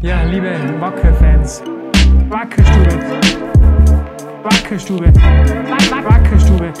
Ja, 0.00 0.22
liebe 0.22 0.46
Wacker-Fans, 0.80 1.60
Wackerstube, 2.28 2.90
Wackerstube, 4.44 5.12
Wackerstube. 6.04 6.72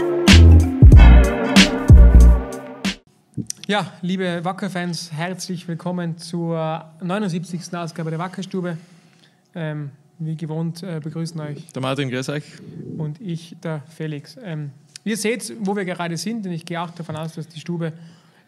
Ja, 3.66 3.92
liebe 4.02 4.44
Wacker-Fans, 4.44 5.12
herzlich 5.12 5.66
willkommen 5.66 6.16
zur 6.18 6.84
79. 7.02 7.74
Ausgabe 7.74 8.10
der 8.10 8.20
Wackerstube. 8.20 8.78
Ähm, 9.54 9.90
wie 10.20 10.36
gewohnt 10.36 10.82
äh, 10.84 11.00
begrüßen 11.02 11.40
euch 11.40 11.72
Der 11.72 11.82
Martin, 11.82 12.10
grüß 12.10 12.28
euch. 12.28 12.44
und 12.98 13.20
ich, 13.20 13.56
der 13.62 13.82
Felix. 13.88 14.36
Ähm, 14.42 14.70
ihr 15.02 15.16
seht, 15.16 15.52
wo 15.60 15.74
wir 15.74 15.84
gerade 15.84 16.16
sind, 16.16 16.44
denn 16.44 16.52
ich 16.52 16.64
gehe 16.64 16.80
auch 16.80 16.90
davon 16.90 17.16
aus, 17.16 17.34
dass 17.34 17.48
die 17.48 17.58
Stube 17.58 17.92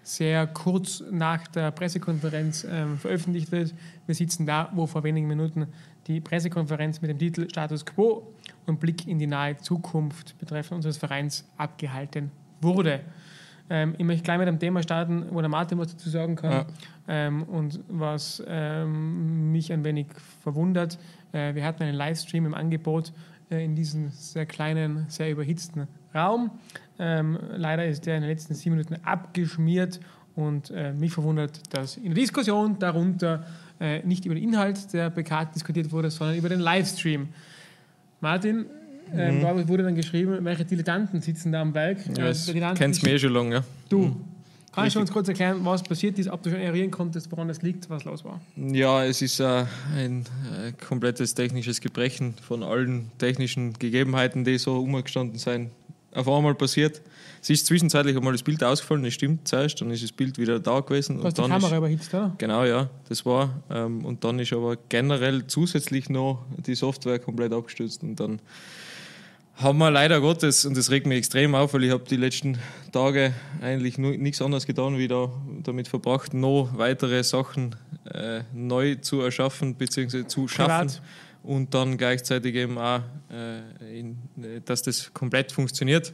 sehr 0.03 0.47
kurz 0.47 1.03
nach 1.11 1.47
der 1.49 1.71
Pressekonferenz 1.71 2.67
ähm, 2.69 2.99
veröffentlicht 2.99 3.53
wird. 3.53 3.75
Wir 4.07 4.15
sitzen 4.15 4.47
da, 4.47 4.71
wo 4.75 4.87
vor 4.87 5.03
wenigen 5.05 5.27
Minuten 5.27 5.67
die 6.07 6.21
Pressekonferenz 6.21 7.01
mit 7.03 7.11
dem 7.11 7.19
Titel 7.19 7.49
Status 7.49 7.85
Quo 7.85 8.33
und 8.67 8.81
Blick 8.81 9.07
in 9.07 9.19
die 9.19 9.27
nahe 9.27 9.57
Zukunft 9.59 10.39
betreffend 10.39 10.77
unseres 10.77 10.97
Vereins 10.97 11.47
abgehalten 11.57 12.31
wurde. 12.61 13.01
Ähm, 13.69 13.95
ich 13.99 14.05
möchte 14.05 14.25
gleich 14.25 14.39
mit 14.39 14.49
einem 14.49 14.59
Thema 14.59 14.83
starten, 14.83 15.27
wo 15.31 15.41
der 15.41 15.51
Martin 15.51 15.79
was 15.79 15.93
dazu 15.93 16.09
sagen 16.09 16.35
kann 16.35 16.51
Ja. 16.51 16.67
ähm, 17.07 17.43
und 17.45 17.81
was 17.89 18.43
ähm, 18.49 19.53
mich 19.53 19.73
ein 19.73 19.85
wenig 19.85 20.07
verwundert. 20.43 20.99
Äh, 21.33 21.55
wir 21.55 21.65
hatten 21.65 21.83
einen 21.85 21.95
Livestream 21.95 22.47
im 22.47 22.55
Angebot 22.55 23.13
in 23.59 23.75
diesem 23.75 24.11
sehr 24.11 24.47
kleinen, 24.47 25.07
sehr 25.09 25.31
überhitzten 25.31 25.89
Raum. 26.15 26.51
Ähm, 26.99 27.39
leider 27.57 27.87
ist 27.87 28.07
der 28.07 28.17
in 28.17 28.23
den 28.23 28.31
letzten 28.31 28.55
sieben 28.55 28.77
Minuten 28.77 28.97
abgeschmiert 29.05 30.01
und 30.37 30.71
äh, 30.71 30.93
mich 30.93 31.13
verwundert, 31.13 31.61
dass 31.75 31.97
in 31.97 32.05
der 32.07 32.15
Diskussion 32.15 32.79
darunter 32.79 33.45
äh, 33.81 34.03
nicht 34.07 34.25
über 34.27 34.35
den 34.35 34.45
Inhalt 34.45 34.93
der 34.93 35.11
PK 35.11 35.47
diskutiert 35.47 35.91
wurde, 35.91 36.11
sondern 36.11 36.37
über 36.37 36.49
den 36.49 36.61
Livestream. 36.61 37.29
Martin, 38.21 38.67
ähm, 39.13 39.41
Mhm. 39.41 39.69
wurde 39.69 39.83
dann 39.83 39.95
geschrieben, 39.97 40.45
welche 40.45 40.65
Dilettanten 40.65 41.21
sitzen 41.21 41.51
da 41.53 41.63
am 41.63 41.75
Werk. 41.75 41.99
Ja, 42.17 42.29
Äh, 42.31 42.75
kennst 42.77 43.03
mir 43.03 43.15
eh 43.15 43.19
schon 43.19 43.33
lange. 43.33 43.55
Ja. 43.57 43.65
Du, 43.89 44.17
kannst 44.73 44.97
du 44.97 45.01
uns 45.01 45.13
kurz 45.13 45.29
erklären, 45.29 45.65
was 45.65 45.83
passiert 45.83 46.19
ist, 46.19 46.29
ob 46.29 46.43
du 46.43 46.51
schon 46.51 46.61
eruieren 46.61 46.91
konntest, 46.91 47.31
woran 47.33 47.49
das 47.49 47.63
liegt, 47.63 47.89
was 47.91 48.05
los 48.05 48.25
war? 48.25 48.41
ja, 48.57 49.05
es 49.05 49.23
ist 49.23 49.41
äh, 49.41 49.65
ein 49.97 50.27
äh, 50.53 50.73
komplettes 50.73 51.35
technisches 51.35 51.81
Gebrechen 51.81 52.35
von 52.43 52.63
allen 52.63 53.11
technischen 53.19 53.75
Gegebenheiten, 53.75 54.45
die 54.45 54.59
so 54.59 54.79
umgestanden 54.79 55.39
sind, 55.39 55.71
auf 56.15 56.29
einmal 56.29 56.55
passiert. 56.55 57.01
Es 57.43 57.49
ist 57.49 57.67
zwischenzeitlich 57.67 58.17
einmal 58.17 58.33
das 58.33 58.43
Bild 58.43 58.63
ausgefallen, 58.63 59.03
das 59.03 59.15
stimmt 59.15 59.49
zuerst, 59.49 59.81
dann 59.81 59.91
ist 59.91 60.03
das 60.03 60.13
Bild 60.13 60.39
wieder 60.39 60.61
da 60.61 60.81
gewesen. 60.81 61.19
Du 61.19 61.25
hast 61.25 61.39
die 61.39 61.43
dann 61.43 61.51
Kamera 61.51 61.73
ist, 61.73 61.79
überhitzt, 61.79 62.15
oder? 62.15 62.35
Genau, 62.37 62.65
ja, 62.65 62.91
das 63.09 63.25
war. 63.25 63.63
Ähm, 63.71 64.05
und 64.05 64.25
dann 64.25 64.39
ist 64.39 64.53
aber 64.53 64.77
generell 64.89 65.47
zusätzlich 65.47 66.11
noch 66.11 66.45
die 66.59 66.75
Software 66.75 67.19
komplett 67.19 67.53
abgestürzt. 67.53 68.03
Und 68.03 68.21
dann 68.21 68.41
haben 69.61 69.79
wir 69.79 69.91
leider 69.91 70.21
Gottes, 70.21 70.65
und 70.65 70.77
das 70.77 70.91
regt 70.91 71.07
mich 71.07 71.19
extrem 71.19 71.55
auf, 71.55 71.75
weil 71.75 71.85
ich 71.85 71.91
habe 71.91 72.05
die 72.09 72.17
letzten 72.17 72.59
Tage 72.93 73.35
eigentlich 73.61 73.99
nur, 73.99 74.17
nichts 74.17 74.41
anderes 74.41 74.67
getan, 74.67 74.97
wie 74.97 75.07
da, 75.07 75.31
damit 75.63 75.87
verbracht, 75.89 76.33
noch 76.33 76.71
weitere 76.77 77.23
Sachen 77.23 77.77
äh, 78.05 78.41
neu 78.55 78.97
zu 78.97 79.21
erschaffen 79.21 79.75
bzw. 79.75 80.27
zu 80.27 80.49
schaffen. 80.49 80.89
Privat. 80.89 81.03
Und 81.43 81.75
dann 81.75 81.97
gleichzeitig 81.97 82.55
eben 82.55 82.79
auch, 82.79 83.01
äh, 83.31 83.99
in, 83.99 84.19
äh, 84.43 84.61
dass 84.65 84.83
das 84.83 85.13
komplett 85.13 85.53
funktioniert. 85.53 86.13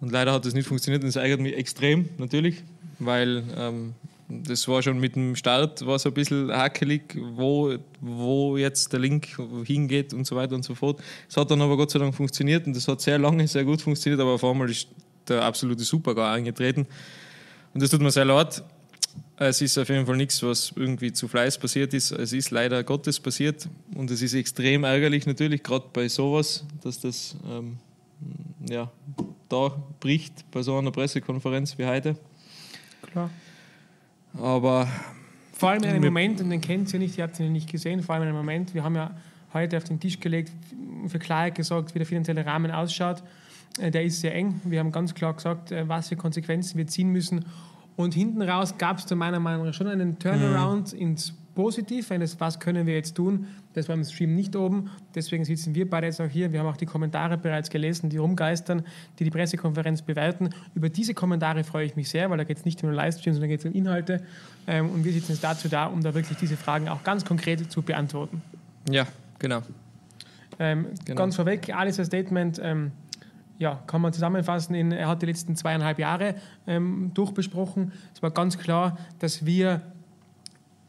Und 0.00 0.12
leider 0.12 0.32
hat 0.32 0.44
das 0.44 0.54
nicht 0.54 0.66
funktioniert 0.66 1.02
und 1.02 1.08
das 1.08 1.16
ärgert 1.16 1.40
mich 1.40 1.54
extrem, 1.54 2.08
natürlich, 2.18 2.62
weil 2.98 3.42
ähm, 3.56 3.94
das 4.28 4.66
war 4.66 4.82
schon 4.82 4.98
mit 4.98 5.14
dem 5.14 5.36
Start 5.36 5.86
war 5.86 5.98
so 5.98 6.08
ein 6.10 6.14
bisschen 6.14 6.50
hakelig, 6.50 7.16
wo, 7.16 7.76
wo 8.00 8.56
jetzt 8.56 8.92
der 8.92 9.00
Link 9.00 9.28
hingeht 9.64 10.12
und 10.12 10.26
so 10.26 10.34
weiter 10.34 10.54
und 10.54 10.64
so 10.64 10.74
fort. 10.74 11.00
Es 11.28 11.36
hat 11.36 11.50
dann 11.50 11.62
aber 11.62 11.76
Gott 11.76 11.90
sei 11.90 11.98
Dank 11.98 12.14
funktioniert 12.14 12.66
und 12.66 12.74
das 12.74 12.88
hat 12.88 13.00
sehr 13.00 13.18
lange 13.18 13.46
sehr 13.46 13.64
gut 13.64 13.82
funktioniert, 13.82 14.20
aber 14.20 14.32
auf 14.32 14.44
einmal 14.44 14.68
ist 14.70 14.88
der 15.28 15.44
absolute 15.44 15.84
Supergar 15.84 16.34
eingetreten. 16.34 16.86
Und 17.72 17.82
das 17.82 17.90
tut 17.90 18.00
mir 18.00 18.10
sehr 18.10 18.24
leid. 18.24 18.62
Es 19.36 19.60
ist 19.60 19.76
auf 19.78 19.88
jeden 19.88 20.06
Fall 20.06 20.16
nichts, 20.16 20.42
was 20.42 20.72
irgendwie 20.74 21.12
zu 21.12 21.28
Fleiß 21.28 21.58
passiert 21.58 21.94
ist. 21.94 22.10
Es 22.10 22.32
ist 22.32 22.50
leider 22.50 22.82
Gottes 22.82 23.20
passiert 23.20 23.68
und 23.94 24.10
es 24.10 24.22
ist 24.22 24.34
extrem 24.34 24.84
ärgerlich 24.84 25.26
natürlich, 25.26 25.62
gerade 25.62 25.86
bei 25.92 26.08
sowas, 26.08 26.64
dass 26.82 27.00
das 27.00 27.36
ähm, 27.48 27.78
ja, 28.68 28.90
da 29.48 29.68
bricht 30.00 30.50
bei 30.50 30.62
so 30.62 30.76
einer 30.78 30.90
Pressekonferenz 30.90 31.78
wie 31.78 31.86
heute. 31.86 32.16
Klar. 33.12 33.30
Aber 34.40 34.88
Vor 35.52 35.70
allem 35.70 35.82
in 35.82 35.88
einem 35.90 36.04
Moment, 36.04 36.40
und 36.40 36.50
den 36.50 36.60
kennt 36.60 36.92
ihr 36.92 36.98
nicht, 36.98 37.16
ihr 37.18 37.24
habt 37.24 37.40
ihn 37.40 37.52
nicht 37.52 37.70
gesehen, 37.70 38.02
vor 38.02 38.14
allem 38.14 38.24
in 38.24 38.28
einem 38.28 38.36
Moment, 38.38 38.74
wir 38.74 38.84
haben 38.84 38.94
ja 38.94 39.10
heute 39.54 39.76
auf 39.76 39.84
den 39.84 39.98
Tisch 39.98 40.20
gelegt, 40.20 40.52
für 41.06 41.18
Klarheit 41.18 41.54
gesorgt, 41.54 41.94
wie 41.94 41.98
der 41.98 42.06
finanzielle 42.06 42.44
Rahmen 42.44 42.70
ausschaut. 42.70 43.22
Äh, 43.78 43.90
Der 43.90 44.04
ist 44.04 44.20
sehr 44.20 44.34
eng. 44.34 44.60
Wir 44.64 44.80
haben 44.80 44.92
ganz 44.92 45.14
klar 45.14 45.34
gesagt, 45.34 45.72
äh, 45.72 45.88
was 45.88 46.08
für 46.08 46.16
Konsequenzen 46.16 46.76
wir 46.76 46.86
ziehen 46.86 47.10
müssen. 47.10 47.44
Und 47.96 48.12
hinten 48.14 48.42
raus 48.42 48.76
gab 48.76 48.98
es 48.98 49.06
da 49.06 49.14
meiner 49.14 49.40
Meinung 49.40 49.66
nach 49.66 49.74
schon 49.74 49.86
einen 49.86 50.18
Turnaround 50.18 50.92
ins 50.92 51.32
Positiv, 51.56 52.10
wenn 52.10 52.22
es, 52.22 52.38
was 52.38 52.60
können 52.60 52.86
wir 52.86 52.94
jetzt 52.94 53.16
tun. 53.16 53.48
Das 53.72 53.88
war 53.88 53.96
im 53.96 54.04
Stream 54.04 54.36
nicht 54.36 54.54
oben. 54.54 54.90
Deswegen 55.14 55.44
sitzen 55.44 55.74
wir 55.74 55.90
beide 55.90 56.06
jetzt 56.06 56.20
auch 56.20 56.28
hier. 56.28 56.52
Wir 56.52 56.60
haben 56.60 56.68
auch 56.68 56.76
die 56.76 56.86
Kommentare 56.86 57.36
bereits 57.36 57.68
gelesen, 57.68 58.08
die 58.08 58.18
rumgeistern, 58.18 58.84
die 59.18 59.24
die 59.24 59.30
Pressekonferenz 59.30 60.02
bewerten. 60.02 60.50
Über 60.76 60.88
diese 60.88 61.14
Kommentare 61.14 61.64
freue 61.64 61.86
ich 61.86 61.96
mich 61.96 62.08
sehr, 62.08 62.30
weil 62.30 62.38
da 62.38 62.44
geht 62.44 62.58
es 62.58 62.64
nicht 62.64 62.82
nur 62.84 62.92
um 62.92 62.96
Livestream, 62.96 63.34
sondern 63.34 63.50
geht 63.50 63.60
es 63.60 63.66
um 63.66 63.72
Inhalte. 63.72 64.22
Ähm, 64.68 64.90
und 64.90 65.04
wir 65.04 65.12
sitzen 65.12 65.32
jetzt 65.32 65.42
dazu 65.42 65.68
da, 65.68 65.86
um 65.86 66.02
da 66.02 66.14
wirklich 66.14 66.38
diese 66.38 66.56
Fragen 66.56 66.88
auch 66.88 67.02
ganz 67.02 67.24
konkret 67.24 67.72
zu 67.72 67.82
beantworten. 67.82 68.40
ja, 68.88 69.06
genau. 69.40 69.62
Ähm, 70.58 70.86
Genau. 71.04 71.18
Ganz 71.18 71.36
vorweg, 71.36 71.74
Alice 71.74 72.04
Statement, 72.04 72.60
ähm, 72.62 72.92
ja, 73.58 73.80
kann 73.86 74.00
man 74.00 74.12
zusammenfassen, 74.12 74.74
in, 74.74 74.92
er 74.92 75.08
hat 75.08 75.22
die 75.22 75.26
letzten 75.26 75.56
zweieinhalb 75.56 75.98
Jahre 75.98 76.34
ähm, 76.66 77.10
durchbesprochen. 77.14 77.92
Es 78.14 78.22
war 78.22 78.30
ganz 78.30 78.58
klar, 78.58 78.98
dass 79.18 79.46
wir, 79.46 79.80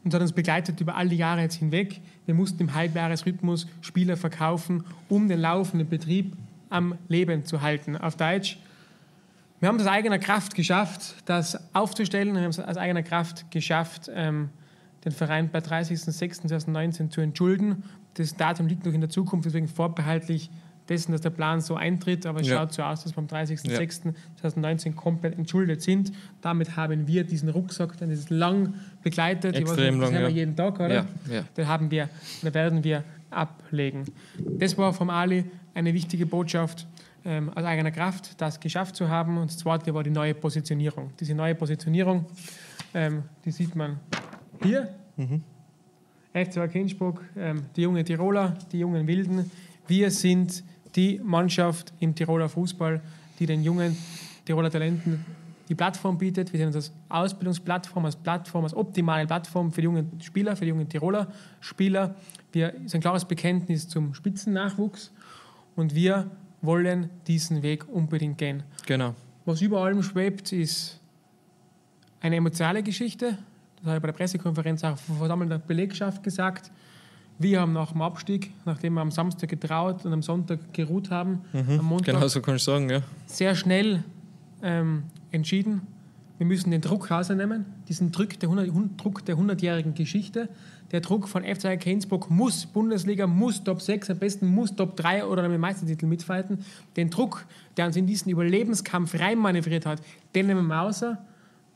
uns 0.08 0.14
hat 0.14 0.22
uns 0.22 0.32
begleitet 0.32 0.80
über 0.80 0.96
all 0.96 1.08
die 1.08 1.16
Jahre 1.16 1.42
jetzt 1.42 1.56
hinweg, 1.56 2.00
wir 2.24 2.34
mussten 2.34 2.62
im 2.62 2.74
Halbjahresrhythmus 2.74 3.66
Spieler 3.82 4.16
verkaufen, 4.16 4.84
um 5.08 5.28
den 5.28 5.40
laufenden 5.40 5.88
Betrieb 5.88 6.34
am 6.70 6.96
Leben 7.08 7.44
zu 7.44 7.60
halten. 7.60 7.96
Auf 7.96 8.16
Deutsch, 8.16 8.58
wir 9.60 9.68
haben 9.68 9.76
es 9.76 9.82
aus 9.82 9.88
eigener 9.88 10.18
Kraft 10.18 10.54
geschafft, 10.54 11.16
das 11.26 11.74
aufzustellen. 11.74 12.34
Wir 12.34 12.42
haben 12.42 12.50
es 12.50 12.58
aus 12.58 12.76
eigener 12.76 13.02
Kraft 13.02 13.50
geschafft, 13.50 14.10
ähm, 14.14 14.48
den 15.04 15.12
Verein 15.12 15.50
bei 15.50 15.58
30.06.2019 15.58 17.10
zu 17.10 17.20
entschulden. 17.20 17.84
Das 18.14 18.34
Datum 18.34 18.66
liegt 18.66 18.86
noch 18.86 18.92
in 18.94 19.00
der 19.00 19.10
Zukunft, 19.10 19.46
deswegen 19.46 19.68
vorbehaltlich 19.68 20.50
dessen, 20.88 21.12
dass 21.12 21.20
der 21.20 21.30
Plan 21.30 21.60
so 21.60 21.76
eintritt. 21.76 22.26
Aber 22.26 22.40
es 22.40 22.48
Ja. 22.48 22.58
schaut 22.58 22.72
so 22.72 22.82
aus, 22.82 23.04
dass 23.04 23.12
wir 23.16 23.18
am 23.18 23.26
30.06.2019 23.26 24.94
komplett 24.94 25.36
entschuldet 25.38 25.82
sind. 25.82 26.12
Damit 26.40 26.76
haben 26.76 27.06
wir 27.06 27.24
diesen 27.24 27.48
Rucksack, 27.48 27.96
der 27.98 28.08
ist 28.08 28.30
lang 28.30 28.74
begleitet. 29.02 29.56
Ich 29.56 29.62
weiß 29.62 29.70
Extrem 29.72 29.94
nicht, 29.94 30.04
das 30.04 30.12
lang, 30.12 30.22
ja. 30.22 30.28
jeden 30.28 30.56
Tag, 30.56 30.74
oder? 30.80 30.94
Ja, 30.94 31.06
ja. 31.30 31.42
Den 31.56 31.68
haben 31.68 31.90
wir, 31.90 32.08
den 32.42 32.54
werden 32.54 32.84
wir 32.84 33.04
ablegen. 33.30 34.04
Das 34.58 34.76
war 34.78 34.92
vom 34.92 35.10
Ali 35.10 35.44
eine 35.74 35.92
wichtige 35.94 36.26
Botschaft 36.26 36.86
ähm, 37.24 37.50
aus 37.54 37.64
eigener 37.64 37.90
Kraft, 37.90 38.40
das 38.40 38.58
geschafft 38.58 38.96
zu 38.96 39.08
haben. 39.08 39.36
Und 39.38 39.50
das 39.50 39.58
zweite 39.58 39.92
war 39.92 40.02
die 40.02 40.10
neue 40.10 40.34
Positionierung. 40.34 41.10
Diese 41.20 41.34
neue 41.34 41.54
Positionierung, 41.54 42.24
ähm, 42.94 43.24
die 43.44 43.50
sieht 43.50 43.74
man 43.76 43.98
hier. 44.62 44.88
FCA 46.32 46.68
Kinsburg, 46.68 47.20
ähm, 47.36 47.62
die 47.74 47.82
jungen 47.82 48.04
Tiroler, 48.04 48.56
die 48.72 48.78
jungen 48.78 49.06
Wilden. 49.06 49.50
Wir 49.88 50.10
sind 50.10 50.62
die 50.94 51.20
Mannschaft 51.22 51.92
im 52.00 52.14
Tiroler 52.14 52.48
Fußball, 52.48 53.00
die 53.38 53.46
den 53.46 53.62
jungen 53.62 53.96
Tiroler 54.44 54.70
Talenten 54.70 55.24
die 55.68 55.74
Plattform 55.74 56.16
bietet. 56.16 56.52
Wir 56.52 56.58
sehen 56.58 56.68
uns 56.68 56.76
als 56.76 56.92
Ausbildungsplattform, 57.08 58.04
als 58.06 58.16
Plattform, 58.16 58.64
als 58.64 58.74
optimale 58.74 59.26
Plattform 59.26 59.70
für 59.70 59.82
die 59.82 59.86
jungen 59.86 60.20
Spieler, 60.20 60.56
für 60.56 60.64
die 60.64 60.70
jungen 60.70 60.88
Tiroler 60.88 61.28
Spieler. 61.60 62.14
Wir 62.52 62.74
es 62.76 62.86
ist 62.86 62.94
ein 62.94 63.00
klares 63.00 63.24
Bekenntnis 63.24 63.88
zum 63.88 64.14
Spitzennachwuchs 64.14 65.12
und 65.76 65.94
wir 65.94 66.30
wollen 66.62 67.10
diesen 67.26 67.62
Weg 67.62 67.88
unbedingt 67.88 68.38
gehen. 68.38 68.62
Genau. 68.86 69.14
Was 69.44 69.60
über 69.60 69.80
allem 69.82 70.02
schwebt, 70.02 70.52
ist 70.52 70.98
eine 72.20 72.36
emotionale 72.36 72.82
Geschichte. 72.82 73.38
Das 73.76 73.86
habe 73.86 73.96
ich 73.96 74.02
bei 74.02 74.08
der 74.08 74.12
Pressekonferenz 74.14 74.82
auch 74.84 74.96
vor 74.96 75.16
versammelter 75.16 75.58
Belegschaft 75.58 76.22
gesagt. 76.22 76.70
Wir 77.38 77.60
haben 77.60 77.72
nach 77.72 77.92
dem 77.92 78.02
Abstieg, 78.02 78.52
nachdem 78.64 78.94
wir 78.94 79.00
am 79.00 79.10
Samstag 79.10 79.48
getraut 79.48 80.04
und 80.04 80.12
am 80.12 80.22
Sonntag 80.22 80.72
geruht 80.72 81.10
haben, 81.10 81.40
am 81.52 81.84
Montag 81.84 82.14
Genau 82.14 82.26
so 82.28 82.40
kannst 82.40 82.66
du 82.66 82.72
sagen, 82.72 82.90
ja. 82.90 83.00
sehr 83.26 83.54
schnell 83.54 84.02
ähm, 84.62 85.04
entschieden, 85.30 85.82
wir 86.38 86.46
müssen 86.46 86.70
den 86.70 86.80
Druck 86.80 87.10
rausnehmen, 87.10 87.66
diesen 87.88 88.12
Druck 88.12 88.38
der, 88.38 88.48
100, 88.48 88.70
Hun- 88.72 88.96
Druck 88.96 89.24
der 89.24 89.36
100-jährigen 89.36 89.94
Geschichte. 89.94 90.48
Der 90.92 91.00
Druck 91.00 91.28
von 91.28 91.42
FC 91.42 91.78
Keynesburg 91.78 92.30
muss 92.30 92.64
Bundesliga, 92.64 93.26
muss 93.26 93.62
Top 93.64 93.82
6, 93.82 94.10
am 94.10 94.18
besten 94.18 94.46
muss 94.46 94.74
Top 94.74 94.96
3 94.96 95.24
oder 95.26 95.48
mit 95.48 95.60
Meistertitel 95.60 96.06
mitfighten. 96.06 96.60
Den 96.96 97.10
Druck, 97.10 97.44
der 97.76 97.86
uns 97.86 97.96
in 97.96 98.06
diesen 98.06 98.30
Überlebenskampf 98.30 99.18
reinmanövriert 99.18 99.84
hat, 99.84 100.00
den 100.34 100.46
nehmen 100.46 100.66
wir 100.68 100.80
außer 100.80 101.18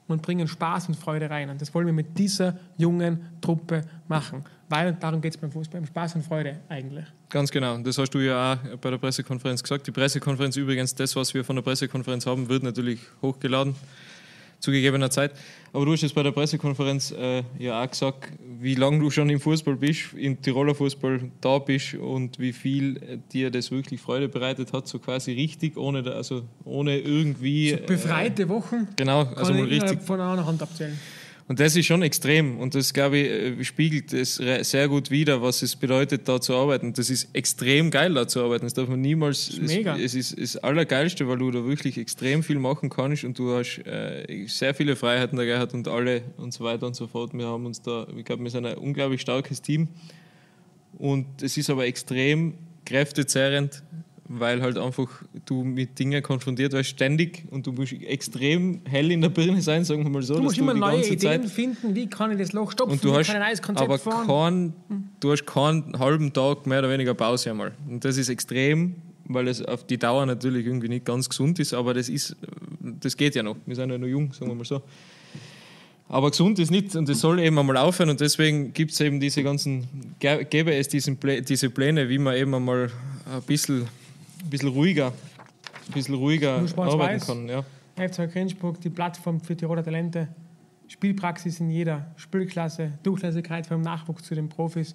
und 0.09 0.23
bringen 0.23 0.49
Spaß 0.49 0.89
und 0.89 0.97
Freude 0.97 1.31
rein. 1.31 1.51
Und 1.51 1.61
das 1.61 1.73
wollen 1.75 1.87
wir 1.87 1.93
mit 1.93 2.19
dieser 2.19 2.59
jungen 2.77 3.21
Truppe 3.41 3.83
machen. 4.09 4.45
Weil 4.69 4.95
darum 4.95 5.21
geht 5.21 5.35
es 5.35 5.41
beim 5.41 5.53
Fußball, 5.53 5.81
um 5.81 5.87
Spaß 5.87 6.15
und 6.17 6.25
Freude 6.25 6.61
eigentlich. 6.69 7.05
Ganz 7.29 7.51
genau. 7.51 7.77
Das 7.79 7.99
hast 7.99 8.11
du 8.11 8.21
ja 8.21 8.55
auch 8.55 8.77
bei 8.79 8.91
der 8.91 8.99
Pressekonferenz 8.99 9.63
gesagt. 9.63 9.87
Die 9.87 9.91
Pressekonferenz 9.91 10.57
übrigens, 10.57 10.95
das, 10.95 11.15
was 11.15 11.35
wir 11.35 11.45
von 11.45 11.57
der 11.57 11.63
Pressekonferenz 11.63 12.27
haben, 12.27 12.49
wird 12.49 12.63
natürlich 12.63 13.01
hochgeladen 13.21 13.75
zu 14.63 14.71
gegebener 14.71 15.11
Zeit. 15.11 15.33
Aber 15.73 15.85
du 15.85 15.93
hast 15.93 16.03
jetzt 16.03 16.15
bei 16.15 16.23
der 16.23 16.31
Pressekonferenz 16.31 17.11
äh, 17.13 17.43
ja 17.59 17.83
auch 17.83 17.91
gesagt, 17.91 18.33
wie 18.61 18.75
lange 18.75 19.01
du 19.01 19.11
schon 19.11 19.29
im 19.29 19.41
Fußball 19.41 19.77
bist, 19.77 20.15
im 20.17 20.41
Tiroler 20.41 20.75
Fußball 20.75 21.21
da 21.41 21.59
bist 21.59 21.95
und 21.95 22.39
wie 22.39 22.53
viel 22.53 23.21
dir 23.33 23.51
das 23.51 23.71
wirklich 23.71 24.01
Freude 24.01 24.29
bereitet 24.29 24.73
hat, 24.73 24.87
so 24.87 24.99
quasi 24.99 25.33
richtig, 25.33 25.77
ohne, 25.77 26.11
also 26.13 26.43
ohne 26.65 26.99
irgendwie. 26.99 27.71
So 27.71 27.77
befreite 27.87 28.49
Wochen. 28.49 28.89
Äh, 28.93 28.95
genau, 28.97 29.25
also 29.35 29.53
mal 29.53 29.65
richtig. 29.65 30.01
Von 30.03 30.21
einer 30.21 30.47
Hand 30.47 30.63
abzählen. 30.63 30.99
Und 31.49 31.61
das 31.61 31.77
ist 31.77 31.87
schon 31.87 32.03
extrem 32.03 32.59
und 32.59 32.75
das, 32.75 32.95
glaube 32.95 33.19
ich, 33.19 33.29
äh, 33.61 33.65
spiegelt 33.65 34.13
es 34.13 34.37
sehr 34.37 34.89
gut 34.89 35.11
wider, 35.11 35.43
was 35.43 35.63
es 35.63 35.77
bedeutet, 35.77 36.29
da 36.29 36.41
zu 36.41 36.55
arbeiten. 36.55 36.93
Das 36.93 37.11
ist 37.11 37.29
extrem 37.35 37.91
geil, 37.91 38.15
da 38.15 38.29
zu 38.29 38.43
arbeiten. 38.43 38.65
Das 38.65 38.75
darf 38.75 38.89
man 38.89 39.01
niemals. 39.01 39.47
Das 39.47 39.59
ist 39.59 39.75
mega. 39.75 39.97
Es, 39.97 40.15
es 40.15 40.33
ist 40.33 40.55
das 40.57 40.63
Allergeilste, 40.63 41.27
weil 41.29 41.39
du 41.39 41.51
da 41.51 41.65
wirklich 41.65 41.99
extrem 41.99 42.43
viel 42.43 42.59
machen 42.59 42.89
kannst 42.91 43.25
und 43.25 43.39
du 43.39 43.55
hast 43.55 43.79
äh, 43.79 44.47
sehr 44.47 44.75
viele 44.75 44.97
Freiheiten 44.97 45.37
da 45.37 45.45
gehabt 45.45 45.75
und 45.75 45.89
alle 45.89 46.23
und 46.37 46.55
so 46.55 46.65
weiter 46.65 46.87
und 46.87 46.95
so 46.95 47.07
fort. 47.07 47.35
Wir 47.35 47.47
haben 47.47 47.67
uns 47.67 47.83
da, 47.83 48.07
ich 48.17 48.25
glaube, 48.25 48.45
wir 48.45 48.51
sind 48.51 48.65
ein 48.65 48.79
unglaublich 48.79 49.21
starkes 49.21 49.61
Team 49.61 49.89
und 50.99 51.43
es 51.43 51.57
ist 51.57 51.71
aber 51.71 51.87
extrem 51.87 52.55
kräftezehrend, 52.85 53.83
weil 54.39 54.63
halt 54.63 54.79
einfach 54.79 55.09
du 55.45 55.63
mit 55.63 55.99
Dingen 55.99 56.23
konfrontiert 56.23 56.73
wirst, 56.73 56.91
ständig 56.91 57.45
und 57.51 57.67
du 57.67 57.73
musst 57.73 57.93
extrem 57.93 58.81
hell 58.85 59.11
in 59.11 59.21
der 59.21 59.29
Birne 59.29 59.61
sein, 59.61 59.85
sagen 59.85 60.05
wir 60.05 60.11
mal 60.11 60.23
so. 60.23 60.37
Du 60.37 60.43
musst 60.43 60.59
immer 60.59 60.75
neue 60.75 61.05
Ideen 61.05 61.19
Zeit 61.19 61.45
finden, 61.47 61.95
wie 61.95 62.09
kann 62.09 62.33
ich 62.33 62.39
das 62.39 62.53
Loch 62.53 62.73
stopfen, 62.73 62.93
und 62.93 63.05
du 63.05 63.15
hast, 63.15 63.31
ein 63.31 63.41
neues 63.41 63.61
Konzept 63.61 63.89
aber 63.89 63.99
fahren. 63.99 64.27
Kein, 64.89 65.01
du 65.21 65.33
hast 65.33 65.47
keinen 65.47 65.99
halben 65.99 66.33
Tag 66.33 66.67
mehr 66.67 66.79
oder 66.79 66.91
weniger 66.91 67.15
Pause 67.15 67.51
einmal. 67.51 67.73
Und 67.89 68.05
das 68.05 68.17
ist 68.17 68.29
extrem, 68.29 68.97
weil 69.25 69.49
es 69.49 69.63
auf 69.63 69.87
die 69.87 69.99
Dauer 69.99 70.25
natürlich 70.25 70.67
irgendwie 70.67 70.89
nicht 70.89 71.05
ganz 71.05 71.29
gesund 71.29 71.59
ist, 71.59 71.75
aber 71.75 71.93
das 71.95 72.09
ist, 72.09 72.37
das 72.81 73.17
geht 73.17 73.35
ja 73.35 73.43
noch. 73.43 73.57
Wir 73.67 73.77
sind 73.77 73.91
ja 73.91 73.99
noch 73.99 74.07
jung, 74.07 74.33
sagen 74.33 74.51
wir 74.51 74.55
mal 74.55 74.65
so. 74.65 74.83
Aber 76.09 76.31
gesund 76.31 76.59
ist 76.59 76.71
nicht 76.71 76.95
und 76.95 77.09
es 77.09 77.21
soll 77.21 77.41
eben 77.41 77.59
einmal 77.59 77.77
aufhören 77.79 78.11
und 78.11 78.21
deswegen 78.21 78.73
gibt 78.75 78.93
es 78.93 79.01
eben 79.01 79.19
diese 79.19 79.43
ganzen, 79.43 79.87
gäbe 80.19 80.75
es 80.75 80.89
diesen, 80.89 81.19
diese 81.49 81.71
Pläne, 81.71 82.09
wie 82.09 82.19
man 82.19 82.37
eben 82.37 82.55
einmal 82.55 82.91
ein 83.33 83.43
bisschen 83.43 83.89
ein 84.43 84.51
bisschen 84.51 84.69
ruhiger, 84.69 85.09
ein 85.09 85.93
bisschen 85.93 86.15
ruhiger 86.15 86.65
arbeiten 86.77 87.25
kann. 87.25 87.49
Ja. 87.49 87.65
FC 87.97 88.31
Grenzburg, 88.33 88.81
die 88.81 88.91
Plattform 88.91 89.41
für 89.41 89.57
Tiroler 89.57 89.85
Talente, 89.85 90.29
Spielpraxis 90.89 91.61
in 91.61 91.71
jeder 91.71 92.07
Spielklasse, 92.17 92.93
Durchlässigkeit 93.03 93.67
vom 93.67 93.81
Nachwuchs 93.81 94.25
zu 94.25 94.35
den 94.35 94.49
Profis. 94.49 94.95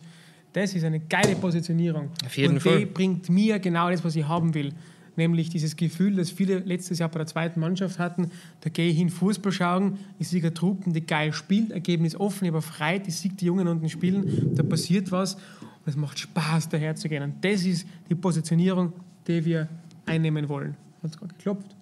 Das 0.53 0.73
ist 0.73 0.83
eine 0.83 0.99
geile 0.99 1.35
Positionierung. 1.35 2.09
Auf 2.25 2.37
jeden 2.37 2.55
Und 2.55 2.61
Fall. 2.61 2.79
die 2.79 2.85
bringt 2.85 3.29
mir 3.29 3.59
genau 3.59 3.89
das, 3.89 4.03
was 4.03 4.15
ich 4.15 4.27
haben 4.27 4.53
will. 4.53 4.73
Nämlich 5.15 5.49
dieses 5.49 5.75
Gefühl, 5.75 6.15
das 6.15 6.29
viele 6.29 6.59
letztes 6.59 6.99
Jahr 6.99 7.09
bei 7.09 7.17
der 7.17 7.27
zweiten 7.27 7.59
Mannschaft 7.59 7.97
hatten. 7.97 8.29
Da 8.61 8.69
gehe 8.69 8.89
ich 8.89 8.97
hin 8.97 9.09
Fußball 9.09 9.51
schauen, 9.51 9.97
ich 10.19 10.27
sehe 10.27 10.53
Truppen, 10.53 10.93
die 10.93 11.05
geil 11.05 11.33
spielen, 11.33 11.71
Ergebnis 11.71 12.15
offen, 12.15 12.47
aber 12.47 12.61
frei, 12.61 13.01
ich 13.05 13.15
sehe 13.15 13.31
die 13.31 13.45
Jungen 13.45 13.67
unten 13.67 13.89
spielen, 13.89 14.55
da 14.55 14.61
passiert 14.61 15.11
was 15.11 15.35
und 15.35 15.87
es 15.87 15.95
macht 15.95 16.19
Spaß, 16.19 16.69
daher 16.69 16.95
zu 16.95 17.09
gehen. 17.09 17.23
Und 17.23 17.43
das 17.43 17.63
ist 17.63 17.87
die 18.09 18.15
Positionierung 18.15 18.93
die 19.27 19.45
wir 19.45 19.67
einnehmen 20.05 20.49
wollen. 20.49 20.75
Hat 21.03 21.11
es 21.11 21.17
gerade 21.17 21.33
geklopft? 21.33 21.75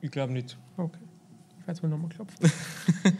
Ich 0.00 0.10
glaube 0.10 0.32
nicht. 0.32 0.56
Okay. 0.76 0.98
Ich 1.60 1.66
werde 1.66 1.72
es 1.72 1.82
mal 1.82 1.88
nochmal 1.88 2.10
klopfen. 2.10 2.38
In 3.04 3.12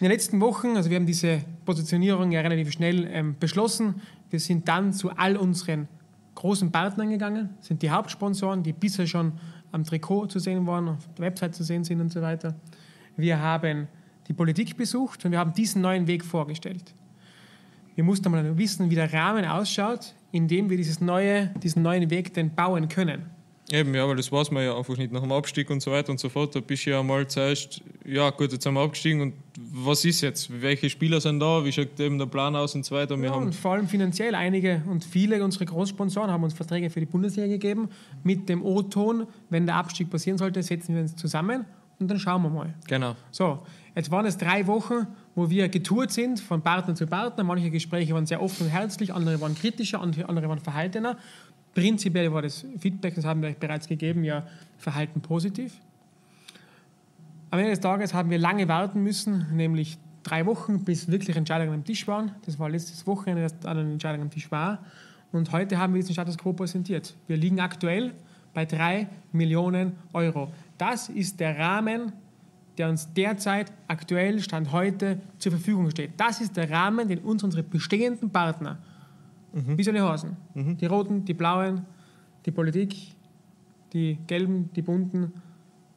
den 0.00 0.10
letzten 0.10 0.40
Wochen, 0.40 0.76
also 0.76 0.88
wir 0.88 0.96
haben 0.96 1.06
diese 1.06 1.42
Positionierung 1.64 2.32
ja 2.32 2.40
relativ 2.40 2.72
schnell 2.72 3.06
ähm, 3.10 3.36
beschlossen. 3.38 3.96
Wir 4.30 4.40
sind 4.40 4.68
dann 4.68 4.92
zu 4.92 5.10
all 5.10 5.36
unseren 5.36 5.88
großen 6.34 6.72
Partnern 6.72 7.10
gegangen, 7.10 7.50
sind 7.60 7.82
die 7.82 7.90
Hauptsponsoren, 7.90 8.62
die 8.62 8.72
bisher 8.72 9.06
schon 9.06 9.32
am 9.72 9.84
Trikot 9.84 10.26
zu 10.28 10.38
sehen 10.38 10.66
waren, 10.66 10.88
auf 10.88 11.08
der 11.18 11.26
Website 11.26 11.54
zu 11.54 11.64
sehen 11.64 11.84
sind 11.84 12.00
und 12.00 12.10
so 12.10 12.22
weiter. 12.22 12.54
Wir 13.16 13.40
haben 13.40 13.88
die 14.26 14.32
Politik 14.32 14.76
besucht 14.76 15.24
und 15.24 15.32
wir 15.32 15.38
haben 15.38 15.52
diesen 15.52 15.82
neuen 15.82 16.06
Weg 16.06 16.24
vorgestellt. 16.24 16.94
Wir 17.94 18.04
mussten 18.04 18.30
mal 18.30 18.56
wissen, 18.56 18.88
wie 18.88 18.94
der 18.94 19.12
Rahmen 19.12 19.44
ausschaut, 19.44 20.14
in 20.32 20.48
dem 20.48 20.70
wir 20.70 20.76
dieses 20.76 21.00
neue, 21.00 21.48
diesen 21.62 21.82
neuen 21.82 22.10
Weg 22.10 22.34
denn 22.34 22.54
bauen 22.54 22.88
können. 22.88 23.26
Eben, 23.72 23.94
ja, 23.94 24.08
weil 24.08 24.16
das 24.16 24.32
weiß 24.32 24.50
man 24.50 24.64
ja 24.64 24.76
einfach 24.76 24.96
nicht 24.96 25.12
nach 25.12 25.20
dem 25.20 25.30
Abstieg 25.30 25.70
und 25.70 25.80
so 25.80 25.92
weiter 25.92 26.10
und 26.10 26.18
so 26.18 26.28
fort. 26.28 26.56
Da 26.56 26.60
bist 26.60 26.86
du 26.86 26.90
ja 26.90 27.02
mal 27.04 27.26
zuerst, 27.28 27.80
ja 28.04 28.30
gut, 28.30 28.52
jetzt 28.52 28.66
haben 28.66 28.74
wir 28.74 28.80
abgestiegen 28.80 29.20
und 29.20 29.34
was 29.72 30.04
ist 30.04 30.22
jetzt? 30.22 30.60
Welche 30.60 30.90
Spieler 30.90 31.20
sind 31.20 31.38
da? 31.38 31.64
Wie 31.64 31.70
schaut 31.70 32.00
eben 32.00 32.18
der 32.18 32.26
Plan 32.26 32.56
aus 32.56 32.74
und 32.74 32.84
so 32.84 32.96
weiter? 32.96 33.16
Wir 33.16 33.26
ja, 33.26 33.34
haben 33.34 33.44
und 33.44 33.54
vor 33.54 33.72
allem 33.72 33.86
finanziell. 33.86 34.34
Einige 34.34 34.82
und 34.90 35.04
viele 35.04 35.44
unserer 35.44 35.66
Großsponsoren 35.66 36.32
haben 36.32 36.42
uns 36.42 36.54
Verträge 36.54 36.90
für 36.90 36.98
die 36.98 37.06
Bundesliga 37.06 37.46
gegeben 37.46 37.90
mit 38.24 38.48
dem 38.48 38.64
O-Ton, 38.64 39.28
wenn 39.50 39.66
der 39.66 39.76
Abstieg 39.76 40.10
passieren 40.10 40.38
sollte, 40.38 40.62
setzen 40.64 40.94
wir 40.96 41.02
uns 41.02 41.14
zusammen 41.14 41.64
und 42.00 42.08
dann 42.08 42.18
schauen 42.18 42.42
wir 42.42 42.50
mal. 42.50 42.74
Genau. 42.88 43.14
So, 43.30 43.62
jetzt 43.94 44.10
waren 44.10 44.24
es 44.26 44.38
drei 44.38 44.66
Wochen, 44.66 45.06
wo 45.34 45.50
wir 45.50 45.68
getourt 45.68 46.10
sind, 46.10 46.40
von 46.40 46.62
Partner 46.62 46.94
zu 46.94 47.06
Partner. 47.06 47.44
Manche 47.44 47.70
Gespräche 47.70 48.14
waren 48.14 48.26
sehr 48.26 48.42
offen 48.42 48.66
und 48.66 48.72
herzlich, 48.72 49.14
andere 49.14 49.40
waren 49.40 49.54
kritischer, 49.54 50.00
andere 50.00 50.48
waren 50.48 50.58
verhaltener. 50.58 51.18
Prinzipiell 51.74 52.32
war 52.32 52.42
das 52.42 52.64
Feedback, 52.78 53.14
das 53.14 53.24
haben 53.24 53.42
wir 53.42 53.50
euch 53.50 53.58
bereits 53.58 53.86
gegeben, 53.86 54.24
ja 54.24 54.44
verhalten 54.78 55.20
positiv. 55.20 55.74
Am 57.50 57.58
Ende 57.58 57.70
des 57.70 57.80
Tages 57.80 58.14
haben 58.14 58.30
wir 58.30 58.38
lange 58.38 58.66
warten 58.66 59.02
müssen, 59.02 59.46
nämlich 59.54 59.98
drei 60.22 60.46
Wochen, 60.46 60.84
bis 60.84 61.10
wirklich 61.10 61.36
Entscheidungen 61.36 61.74
am 61.74 61.84
Tisch 61.84 62.06
waren. 62.08 62.32
Das 62.46 62.58
war 62.58 62.68
letztes 62.70 63.06
Wochenende, 63.06 63.42
dass 63.42 63.66
eine 63.66 63.80
Entscheidung 63.80 64.22
am 64.22 64.30
Tisch 64.30 64.50
war. 64.50 64.78
Und 65.32 65.52
heute 65.52 65.78
haben 65.78 65.94
wir 65.94 66.00
diesen 66.00 66.12
Status 66.12 66.38
quo 66.38 66.52
präsentiert. 66.52 67.14
Wir 67.26 67.36
liegen 67.36 67.60
aktuell 67.60 68.14
bei 68.54 68.64
drei 68.64 69.08
Millionen 69.32 69.92
Euro. 70.12 70.52
Das 70.80 71.10
ist 71.10 71.38
der 71.40 71.58
Rahmen, 71.58 72.10
der 72.78 72.88
uns 72.88 73.12
derzeit 73.12 73.70
aktuell 73.86 74.40
Stand 74.40 74.72
heute 74.72 75.20
zur 75.36 75.52
Verfügung 75.52 75.90
steht. 75.90 76.12
Das 76.16 76.40
ist 76.40 76.56
der 76.56 76.70
Rahmen, 76.70 77.06
den 77.06 77.18
uns 77.18 77.44
unsere 77.44 77.62
bestehenden 77.62 78.30
Partner, 78.30 78.78
mhm. 79.52 79.76
wie 79.76 79.82
soll 79.82 79.94
ich 79.94 80.00
heißen? 80.00 80.34
Mhm. 80.54 80.78
Die 80.78 80.86
Roten, 80.86 81.22
die 81.26 81.34
Blauen, 81.34 81.84
die 82.46 82.50
Politik, 82.50 82.96
die 83.92 84.16
Gelben, 84.26 84.70
die 84.74 84.80
Bunten, 84.80 85.34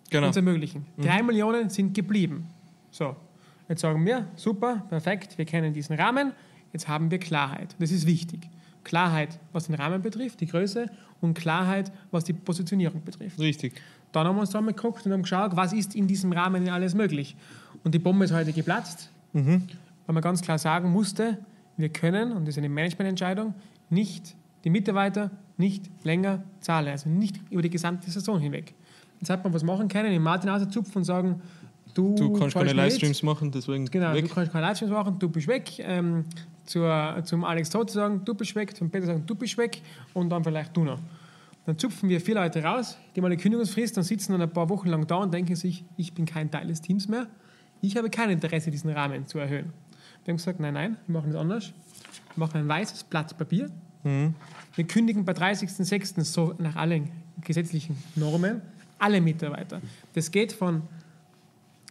genau. 0.09 0.27
uns 0.27 0.35
ermöglichen. 0.35 0.85
Mhm. 0.97 1.01
Drei 1.01 1.23
Millionen 1.23 1.69
sind 1.69 1.93
geblieben. 1.93 2.49
So, 2.91 3.15
jetzt 3.69 3.79
sagen 3.79 4.05
wir, 4.05 4.27
super, 4.35 4.83
perfekt, 4.89 5.37
wir 5.37 5.45
kennen 5.45 5.71
diesen 5.71 5.95
Rahmen, 5.95 6.33
jetzt 6.73 6.89
haben 6.89 7.09
wir 7.09 7.19
Klarheit. 7.19 7.73
Das 7.79 7.89
ist 7.89 8.05
wichtig. 8.05 8.49
Klarheit, 8.83 9.39
was 9.51 9.67
den 9.67 9.75
Rahmen 9.75 10.01
betrifft, 10.01 10.41
die 10.41 10.47
Größe 10.47 10.87
und 11.21 11.33
Klarheit, 11.35 11.91
was 12.11 12.23
die 12.23 12.33
Positionierung 12.33 13.03
betrifft. 13.03 13.39
Richtig. 13.39 13.81
Dann 14.11 14.27
haben 14.27 14.35
wir 14.35 14.41
uns 14.41 14.51
da 14.51 14.61
mal 14.61 14.73
geguckt 14.73 15.05
und 15.05 15.11
haben 15.11 15.23
geschaut, 15.23 15.55
was 15.55 15.73
ist 15.73 15.95
in 15.95 16.07
diesem 16.07 16.31
Rahmen 16.31 16.67
alles 16.69 16.93
möglich. 16.93 17.35
Und 17.83 17.93
die 17.93 17.99
Bombe 17.99 18.25
ist 18.25 18.33
heute 18.33 18.53
geplatzt, 18.53 19.09
mhm. 19.33 19.63
weil 20.05 20.13
man 20.13 20.21
ganz 20.21 20.41
klar 20.41 20.57
sagen 20.57 20.91
musste, 20.91 21.39
wir 21.77 21.89
können, 21.89 22.31
und 22.31 22.47
das 22.47 22.55
ist 22.55 22.59
eine 22.59 22.69
Managemententscheidung, 22.69 23.55
nicht 23.89 24.35
die 24.63 24.69
Mitarbeiter 24.69 25.31
nicht 25.57 25.89
länger 26.03 26.43
zahlen, 26.59 26.89
also 26.89 27.09
nicht 27.09 27.39
über 27.49 27.61
die 27.61 27.69
gesamte 27.69 28.09
Saison 28.09 28.39
hinweg. 28.39 28.73
Jetzt 29.19 29.29
hat 29.29 29.43
man 29.43 29.53
was 29.53 29.63
machen 29.63 29.87
können, 29.87 30.11
den 30.11 30.21
Martin 30.21 30.49
auszupfen 30.49 30.97
und 30.97 31.03
sagen, 31.03 31.41
du, 31.93 32.15
du 32.15 32.33
kannst 32.33 32.55
keine 32.55 32.73
Livestreams 32.73 33.23
machen, 33.23 33.51
deswegen 33.51 33.85
Genau, 33.85 34.13
weg. 34.13 34.27
du 34.27 34.33
kannst 34.33 34.51
keine 34.51 34.65
Livestreams 34.67 34.91
machen, 34.91 35.17
du 35.19 35.29
bist 35.29 35.47
weg. 35.47 35.79
Ähm, 35.79 36.25
zur, 36.65 37.21
zum 37.25 37.43
Alex 37.43 37.69
Todt 37.69 37.91
sagen, 37.91 38.21
du 38.23 38.33
bist 38.33 38.55
weg, 38.55 38.75
zum 38.75 38.89
Peter 38.89 39.05
sagen, 39.05 39.23
du 39.25 39.35
bist 39.35 39.57
weg 39.57 39.81
und 40.13 40.29
dann 40.29 40.43
vielleicht 40.43 40.75
du 40.75 40.83
noch. 40.83 40.99
Dann 41.65 41.77
zupfen 41.77 42.09
wir 42.09 42.19
vier 42.19 42.35
Leute 42.35 42.63
raus, 42.63 42.97
die 43.15 43.21
mal 43.21 43.27
eine 43.27 43.37
Kündigungsfrist, 43.37 43.95
dann 43.95 44.03
sitzen 44.03 44.33
dann 44.33 44.41
ein 44.41 44.51
paar 44.51 44.69
Wochen 44.69 44.89
lang 44.89 45.07
da 45.07 45.15
und 45.15 45.33
denken 45.33 45.55
sich, 45.55 45.85
ich 45.97 46.13
bin 46.13 46.25
kein 46.25 46.51
Teil 46.51 46.67
des 46.67 46.81
Teams 46.81 47.07
mehr. 47.07 47.27
Ich 47.81 47.95
habe 47.95 48.09
kein 48.09 48.29
Interesse, 48.29 48.71
diesen 48.71 48.89
Rahmen 48.89 49.27
zu 49.27 49.39
erhöhen. 49.39 49.71
Wir 50.23 50.31
haben 50.31 50.37
gesagt, 50.37 50.59
nein, 50.59 50.73
nein, 50.73 50.97
wir 51.07 51.13
machen 51.13 51.31
es 51.31 51.35
anders. 51.35 51.73
Wir 52.35 52.45
machen 52.45 52.57
ein 52.59 52.67
weißes 52.67 53.05
Blatt 53.05 53.37
Papier. 53.37 53.69
Mhm. 54.03 54.35
Wir 54.75 54.85
kündigen 54.85 55.25
bei 55.25 55.33
30.06. 55.33 56.23
so 56.23 56.53
nach 56.57 56.75
allen 56.75 57.09
gesetzlichen 57.41 57.97
Normen 58.15 58.61
alle 58.99 59.19
Mitarbeiter. 59.19 59.81
Das 60.13 60.31
geht 60.31 60.53
von 60.53 60.81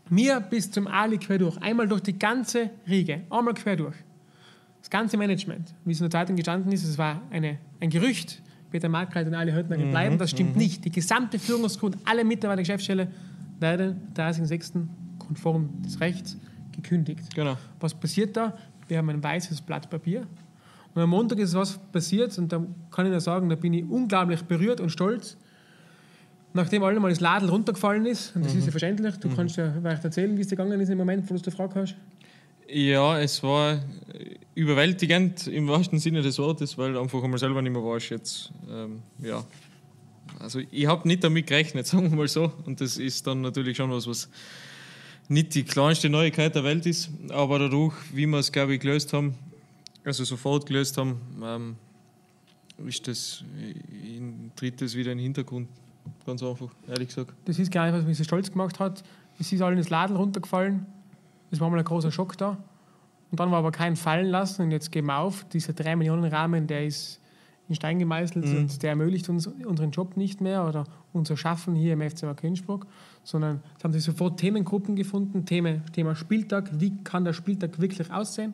mir 0.09 0.41
bis 0.41 0.71
zum 0.71 0.87
Ali 0.87 1.19
quer 1.19 1.39
durch. 1.39 1.59
Einmal 1.59 1.87
durch 1.87 2.03
die 2.03 2.19
ganze 2.19 2.71
Riege. 2.89 3.23
Einmal 3.31 3.55
quer 3.55 3.77
durch. 3.77 3.97
Das 4.83 4.91
ganze 4.91 5.17
Management, 5.17 5.73
wie 5.85 5.93
es 5.93 6.01
in 6.01 6.05
der 6.05 6.11
Zeitung 6.11 6.35
gestanden 6.35 6.73
ist, 6.73 6.83
es 6.83 6.99
war 6.99 7.23
eine, 7.31 7.59
ein 7.81 7.89
Gerücht, 7.89 8.43
Peter 8.73 8.89
Markgreit 8.89 9.29
und 9.29 9.35
alle 9.35 9.55
Höttner 9.55 9.79
mhm, 9.79 9.91
bleiben. 9.91 10.19
Das 10.19 10.31
stimmt 10.31 10.57
mhm. 10.57 10.63
nicht. 10.63 10.85
Die 10.85 10.91
gesamte 10.91 11.39
Führungsgrund, 11.39 11.97
alle 12.05 12.25
Mitarbeiter 12.25 12.57
der 12.57 12.65
Geschäftsstelle 12.65 13.09
werden 13.61 14.01
30.06. 14.17 14.87
konform 15.19 15.71
des 15.83 16.01
Rechts 16.01 16.37
gekündigt. 16.73 17.33
Genau. 17.35 17.57
Was 17.79 17.95
passiert 17.95 18.37
da? 18.37 18.57
Wir 18.89 18.99
haben 18.99 19.09
ein 19.09 19.23
weißes 19.23 19.61
Blatt 19.61 19.89
Papier. 19.89 20.27
Und 20.95 21.03
am 21.03 21.11
Montag 21.11 21.39
ist 21.39 21.55
was 21.55 21.79
passiert 21.79 22.37
und 22.37 22.53
da 22.53 22.63
kann 22.91 23.07
ich 23.07 23.13
nur 23.13 23.21
sagen, 23.21 23.49
da 23.49 23.55
bin 23.55 23.73
ich 23.73 23.89
unglaublich 23.89 24.43
berührt 24.43 24.81
und 24.81 24.91
stolz. 24.91 25.37
Nachdem 26.55 26.83
alle 26.83 27.01
mal 27.01 27.09
das 27.09 27.21
Ladel 27.21 27.49
runtergefallen 27.49 28.05
ist, 28.05 28.37
und 28.37 28.45
das 28.45 28.53
mhm. 28.53 28.59
ist 28.59 28.65
ja 28.67 28.71
verständlich, 28.73 29.17
du 29.17 29.29
mhm. 29.29 29.37
kannst 29.37 29.57
ja 29.57 29.73
vielleicht 29.73 30.05
erzählen, 30.05 30.37
wie 30.37 30.43
es 30.43 30.49
dir 30.49 30.57
gegangen 30.57 30.79
ist 30.81 30.91
im 30.91 30.99
Moment, 30.99 31.31
wo 31.31 31.35
du 31.35 31.41
die 31.41 31.51
Frage 31.51 31.81
hast. 31.81 31.95
Ja, 32.69 33.19
es 33.19 33.43
war 33.43 33.81
überwältigend 34.55 35.47
im 35.47 35.69
wahrsten 35.69 35.99
Sinne 35.99 36.23
des 36.23 36.39
Wortes, 36.39 36.77
weil 36.77 36.97
einfach 36.97 37.23
einmal 37.23 37.39
selber 37.39 37.63
nicht 37.63 37.73
mehr 37.73 37.83
warst 37.83 38.11
jetzt. 38.11 38.53
Ähm, 38.71 39.03
ja. 39.19 39.45
Also 40.39 40.61
ich 40.71 40.87
habe 40.87 41.07
nicht 41.09 41.25
damit 41.25 41.47
gerechnet, 41.47 41.87
sagen 41.89 42.11
wir 42.11 42.17
mal 42.17 42.29
so. 42.29 42.53
Und 42.67 42.81
das 42.81 42.97
ist 42.97 43.27
dann 43.27 43.41
natürlich 43.41 43.77
schon 43.77 43.91
was, 43.91 44.07
was 44.07 44.29
nicht 45.29 45.55
die 45.55 45.65
kleinste 45.65 46.11
Neuigkeit 46.11 46.55
der 46.55 46.65
Welt 46.65 46.85
ist, 46.85 47.11
aber 47.31 47.59
dadurch, 47.59 47.95
wie 48.13 48.27
wir 48.27 48.39
es, 48.39 48.53
glaube 48.53 48.75
ich, 48.75 48.81
gelöst 48.81 49.13
haben, 49.13 49.35
also 50.05 50.25
sofort 50.25 50.67
gelöst 50.67 50.99
haben, 50.99 51.21
ähm, 51.43 51.77
ist 52.87 53.07
das, 53.07 53.45
tritt 54.57 54.81
das 54.81 54.95
wieder 54.95 55.13
in 55.13 55.19
den 55.19 55.25
Hintergrund. 55.25 55.69
Ganz 56.27 56.43
einfach, 56.43 56.69
ehrlich 56.89 57.09
gesagt. 57.09 57.33
Das 57.45 57.59
ist 57.59 57.71
gar 57.71 57.87
nicht, 57.87 57.97
was 57.97 58.05
mich 58.05 58.19
so 58.19 58.25
stolz 58.25 58.51
gemacht 58.51 58.81
hat. 58.81 59.05
Es 59.39 59.53
ist 59.53 59.63
alle 59.63 59.77
ins 59.77 59.89
Laden 59.89 60.17
runtergefallen. 60.17 60.87
Das 61.51 61.61
war 61.61 61.71
mal 61.71 61.79
ein 61.79 61.85
großer 61.85 62.11
Schock 62.11 62.37
da. 62.37 62.59
Und 63.33 63.41
dann 63.41 63.51
war 63.51 63.59
aber 63.59 63.73
kein 63.73 63.97
Fallen 63.97 64.29
lassen 64.29 64.63
und 64.63 64.71
jetzt 64.71 64.93
geben 64.93 65.07
wir 65.07 65.17
auf. 65.17 65.45
Dieser 65.49 65.73
3 65.73 65.97
Millionen 65.97 66.25
Rahmen, 66.25 66.67
der 66.67 66.85
ist 66.85 67.19
in 67.67 67.75
Stein 67.75 67.99
gemeißelt 67.99 68.45
mhm. 68.45 68.57
und 68.59 68.83
der 68.83 68.91
ermöglicht 68.91 69.31
uns 69.31 69.47
unseren 69.47 69.91
Job 69.91 70.19
nicht 70.19 70.43
mehr 70.43 70.69
oder 70.69 70.85
unser 71.15 71.39
Schaffen 71.39 71.75
hier 71.75 71.95
im 71.95 72.03
FC 72.03 72.37
Königsburg, 72.37 72.87
sondern 73.25 73.63
es 73.79 73.85
haben 73.85 73.93
sich 73.95 74.05
sofort 74.05 74.39
Themengruppen 74.39 74.97
gefunden, 74.97 75.47
Thema, 75.47 75.79
Thema 75.93 76.15
Spieltag, 76.15 76.71
wie 76.79 77.03
kann 77.05 77.25
der 77.25 77.33
Spieltag 77.33 77.81
wirklich 77.81 78.13
aussehen, 78.13 78.53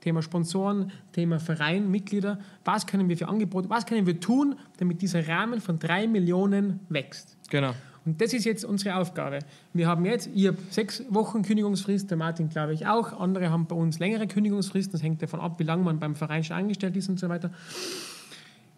Thema 0.00 0.20
Sponsoren, 0.20 0.92
Thema 1.12 1.40
Verein, 1.40 1.90
Mitglieder, 1.90 2.40
was 2.62 2.86
können 2.86 3.08
wir 3.08 3.16
für 3.16 3.28
Angebote, 3.28 3.70
was 3.70 3.86
können 3.86 4.06
wir 4.06 4.20
tun, 4.20 4.56
damit 4.76 5.00
dieser 5.00 5.26
Rahmen 5.26 5.62
von 5.62 5.78
drei 5.78 6.06
Millionen 6.06 6.80
wächst. 6.90 7.38
Genau. 7.48 7.72
Und 8.06 8.20
das 8.20 8.32
ist 8.32 8.44
jetzt 8.44 8.64
unsere 8.64 8.96
Aufgabe. 8.96 9.40
Wir 9.74 9.86
haben 9.86 10.04
jetzt, 10.04 10.30
ihr 10.34 10.50
habt 10.50 10.72
sechs 10.72 11.04
Wochen 11.10 11.42
Kündigungsfrist, 11.42 12.10
der 12.10 12.16
Martin 12.16 12.48
glaube 12.48 12.72
ich 12.72 12.86
auch, 12.86 13.18
andere 13.20 13.50
haben 13.50 13.66
bei 13.66 13.76
uns 13.76 13.98
längere 13.98 14.26
Kündigungsfristen, 14.26 14.92
das 14.92 15.02
hängt 15.02 15.22
davon 15.22 15.40
ab, 15.40 15.58
wie 15.58 15.64
lange 15.64 15.82
man 15.82 15.98
beim 15.98 16.14
Verein 16.14 16.42
schon 16.42 16.56
angestellt 16.56 16.96
ist 16.96 17.08
und 17.08 17.20
so 17.20 17.28
weiter. 17.28 17.50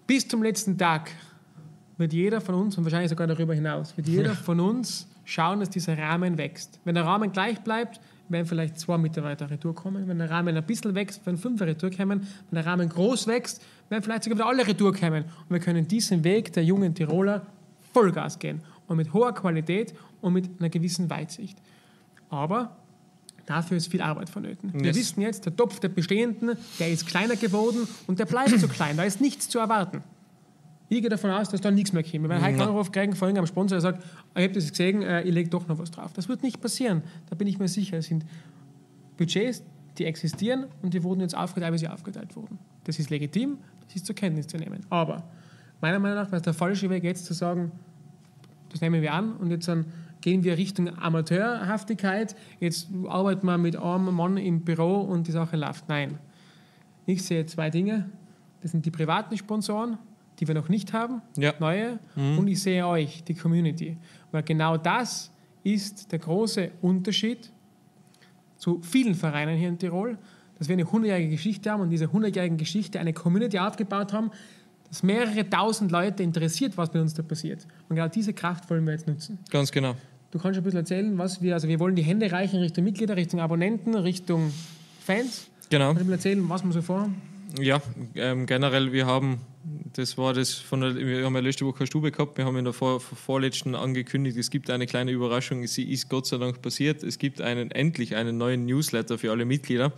Bis 0.07 0.27
zum 0.27 0.43
letzten 0.43 0.77
Tag 0.77 1.11
wird 1.99 2.13
jeder 2.13 2.41
von 2.41 2.57
uns, 2.57 2.77
und 2.77 2.85
wahrscheinlich 2.85 3.11
sogar 3.11 3.27
darüber 3.27 3.55
hinaus, 3.55 3.97
wird 3.97 4.09
jeder 4.09 4.35
von 4.35 4.59
uns 4.59 5.07
schauen, 5.25 5.61
dass 5.61 5.71
dieser 5.71 5.97
Rahmen 5.97 6.37
wächst. 6.37 6.81
Wenn 6.85 6.97
der 6.97 7.05
Rahmen 7.05 7.33
gleich 7.33 7.61
bleibt, 7.61 8.01
werden 8.29 8.47
vielleicht 8.47 8.79
zwei 8.79 8.99
Mitarbeiter 8.99 9.51
retour 9.51 9.75
kommen. 9.75 10.09
Wenn 10.09 10.19
der 10.19 10.31
Rahmen 10.31 10.57
ein 10.57 10.65
bisschen 10.65 10.95
wächst, 10.95 11.25
werden 11.27 11.37
fünf 11.37 11.61
retour 11.61 11.91
kommen. 11.91 12.27
Wenn 12.51 12.57
der 12.57 12.67
Rahmen 12.67 12.89
groß 12.89 13.27
wächst, 13.27 13.63
werden 13.89 14.03
vielleicht 14.03 14.25
sogar 14.25 14.39
wieder 14.39 14.49
alle 14.49 14.67
retour 14.67 14.93
kommen. 14.95 15.25
Und 15.25 15.51
wir 15.51 15.61
können 15.61 15.87
diesen 15.87 16.25
Weg 16.25 16.53
der 16.53 16.65
jungen 16.65 16.95
Tiroler 16.95 17.47
Vollgas 17.93 18.39
gehen. 18.39 18.63
Und 18.93 18.99
mit 18.99 19.15
hoher 19.15 19.33
Qualität 19.33 19.95
und 20.21 20.35
mit 20.35 20.51
einer 20.61 20.69
gewissen 20.69 21.09
Weitsicht. 21.09 21.59
Aber 22.29 22.77
Dafür 23.47 23.77
ist 23.77 23.89
viel 23.89 24.01
Arbeit 24.01 24.29
vonnöten. 24.29 24.73
Wir 24.73 24.87
yes. 24.87 24.97
wissen 24.97 25.21
jetzt, 25.21 25.47
der 25.47 25.57
Topf 25.57 25.81
der 25.81 25.89
Bestehenden, 25.89 26.57
der 26.79 26.91
ist 26.93 27.07
kleiner 27.07 27.35
geworden 27.35 27.89
und 28.07 28.21
der 28.21 28.25
bleibt 28.25 28.59
so 28.61 28.69
klein. 28.69 28.97
Da 28.97 29.03
ist 29.03 29.21
nichts 29.21 29.49
zu 29.49 29.59
erwarten. 29.59 30.05
Ich 30.89 31.01
gehe 31.01 31.11
davon 31.11 31.31
aus, 31.31 31.49
dass 31.49 31.61
da 31.61 31.71
nichts 31.71 31.93
mehr 31.93 32.05
kommt. 32.05 32.29
Wenn 32.29 32.31
wir 32.31 32.41
heute 32.41 32.63
Anruf 32.63 32.93
kriegen 32.93 33.17
von 33.17 33.29
irgendeinem 33.29 33.47
Sponsor, 33.47 33.77
der 33.77 33.81
sagt, 33.81 34.05
ich 34.37 34.45
habe 34.45 34.53
das 34.53 34.71
gesehen, 34.71 35.03
äh, 35.03 35.23
ich 35.23 35.35
lege 35.35 35.49
doch 35.49 35.67
noch 35.67 35.79
was 35.79 35.91
drauf. 35.91 36.13
Das 36.13 36.29
wird 36.29 36.43
nicht 36.43 36.61
passieren. 36.61 37.03
Da 37.31 37.35
bin 37.35 37.49
ich 37.49 37.59
mir 37.59 37.67
sicher. 37.67 37.99
Es 37.99 38.07
sind 38.07 38.25
Budgets, 39.17 39.63
die 39.99 40.05
existieren 40.05 40.67
und 40.83 40.95
die 40.95 41.03
wurden 41.03 41.21
jetzt 41.21 41.37
aufgeteilt, 41.37 41.73
wie 41.73 41.79
sie 41.79 41.89
aufgeteilt 41.89 42.37
wurden. 42.37 42.59
Das 42.85 42.99
ist 42.99 43.11
legitim, 43.11 43.59
das 43.87 43.97
ist 43.97 44.07
zur 44.07 44.15
Kenntnis 44.15 44.47
zu 44.47 44.57
nehmen. 44.57 44.87
Aber 44.91 45.25
meiner 45.81 45.99
Meinung 45.99 46.19
nach 46.19 46.27
wäre 46.27 46.37
es 46.37 46.43
der 46.43 46.55
falsche 46.55 46.89
Weg, 46.91 47.05
jetzt 47.05 47.25
zu 47.25 47.35
sagen, 47.35 47.73
das 48.73 48.81
nehmen 48.81 49.03
wir 49.03 49.13
an 49.13 49.37
und 49.37 49.51
jetzt 49.51 49.69
dann 49.69 49.87
gehen 50.21 50.45
wir 50.45 50.57
Richtung 50.57 50.89
Amateurhaftigkeit. 50.99 52.35
Jetzt 52.61 52.89
arbeiten 53.09 53.47
wir 53.47 53.59
mit 53.59 53.77
einem 53.77 54.15
Mann 54.15 54.37
im 54.37 54.61
Büro 54.61 55.01
und 55.01 55.27
die 55.27 55.33
Sache 55.33 55.57
läuft. 55.57 55.89
Nein. 55.89 56.19
Ich 57.07 57.25
sehe 57.25 57.45
zwei 57.47 57.71
Dinge. 57.71 58.09
Das 58.63 58.71
sind 58.71 58.87
die 58.87 58.91
privaten 58.91 59.37
Sponsoren, 59.37 59.99
die 60.39 60.47
wir 60.47 60.55
noch 60.55 60.69
nicht 60.69 60.93
haben, 60.93 61.21
ja. 61.37 61.53
neue. 61.59 61.99
Mhm. 62.15 62.39
Und 62.39 62.49
ich 62.49 62.63
sehe 62.63 62.87
euch, 62.87 63.25
die 63.25 63.35
Community. 63.35 63.97
Weil 64.31 64.45
genau 64.45 64.77
das 64.77 65.33
ist 65.65 66.13
der 66.13 66.21
große 66.21 66.71
Unterschied 66.81 67.53
zu 68.57 68.81
vielen 68.83 69.17
Vereinen 69.17 69.59
hier 69.59 69.69
in 69.69 69.79
Tirol, 69.79 70.17
dass 70.59 70.69
wir 70.69 70.75
eine 70.75 70.91
hundertjährige 70.91 71.31
Geschichte 71.31 71.71
haben 71.73 71.81
und 71.81 71.91
diese 71.91 72.13
hundertjährige 72.13 72.55
Geschichte 72.55 73.01
eine 73.01 73.13
Community 73.13 73.59
aufgebaut 73.59 74.13
haben, 74.13 74.31
dass 74.93 75.03
mehrere 75.03 75.49
tausend 75.49 75.91
Leute 75.91 76.23
interessiert, 76.23 76.77
was 76.77 76.93
mit 76.93 77.01
uns 77.01 77.15
da 77.15 77.23
passiert. 77.23 77.67
Und 77.89 77.97
genau 77.97 78.09
diese 78.09 78.35
Kraft 78.35 78.69
wollen 78.69 78.85
wir 78.85 78.93
jetzt 78.93 79.07
nutzen. 79.07 79.39
Ganz 79.49 79.73
genau. 79.73 79.97
Du 80.31 80.39
kannst 80.39 80.59
ein 80.59 80.63
bisschen 80.63 80.81
erzählen, 80.81 81.17
was 81.17 81.41
wir, 81.41 81.55
also 81.55 81.67
wir 81.67 81.81
wollen 81.81 81.97
die 81.97 82.03
Hände 82.03 82.31
reichen 82.31 82.61
Richtung 82.61 82.85
Mitglieder, 82.85 83.17
Richtung 83.17 83.41
Abonnenten, 83.41 83.95
Richtung 83.95 84.53
Fans. 85.01 85.47
Genau. 85.71 85.87
Kannst 85.87 86.03
du 86.03 86.05
mir 86.05 86.13
erzählen, 86.13 86.47
was 86.47 86.63
wir 86.63 86.73
so 86.73 86.83
vorhaben? 86.83 87.23
Ja, 87.59 87.81
ähm, 88.17 88.45
generell, 88.45 88.93
wir 88.93 89.07
haben, 89.07 89.41
das 89.95 90.19
war 90.19 90.35
das 90.35 90.53
von 90.53 90.83
der, 90.83 90.95
wir 90.95 91.25
haben 91.25 91.35
ja 91.37 91.41
letzte 91.41 91.65
Woche 91.65 91.79
eine 91.79 91.87
Stube 91.87 92.13
gehabt, 92.13 92.37
wir 92.37 92.45
haben 92.45 92.59
in 92.59 92.65
der 92.65 92.75
vor, 92.75 93.01
vorletzten 93.01 93.75
angekündigt, 93.75 94.37
es 94.37 94.51
gibt 94.51 94.69
eine 94.69 94.87
kleine 94.87 95.11
Überraschung, 95.11 95.67
sie 95.67 95.91
ist 95.91 96.11
Gott 96.11 96.27
sei 96.27 96.37
Dank 96.37 96.61
passiert. 96.61 97.03
Es 97.03 97.19
gibt 97.19 97.41
einen, 97.41 97.71
endlich 97.71 98.15
einen 98.15 98.37
neuen 98.37 98.67
Newsletter 98.67 99.17
für 99.17 99.31
alle 99.31 99.47
Mitglieder 99.47 99.95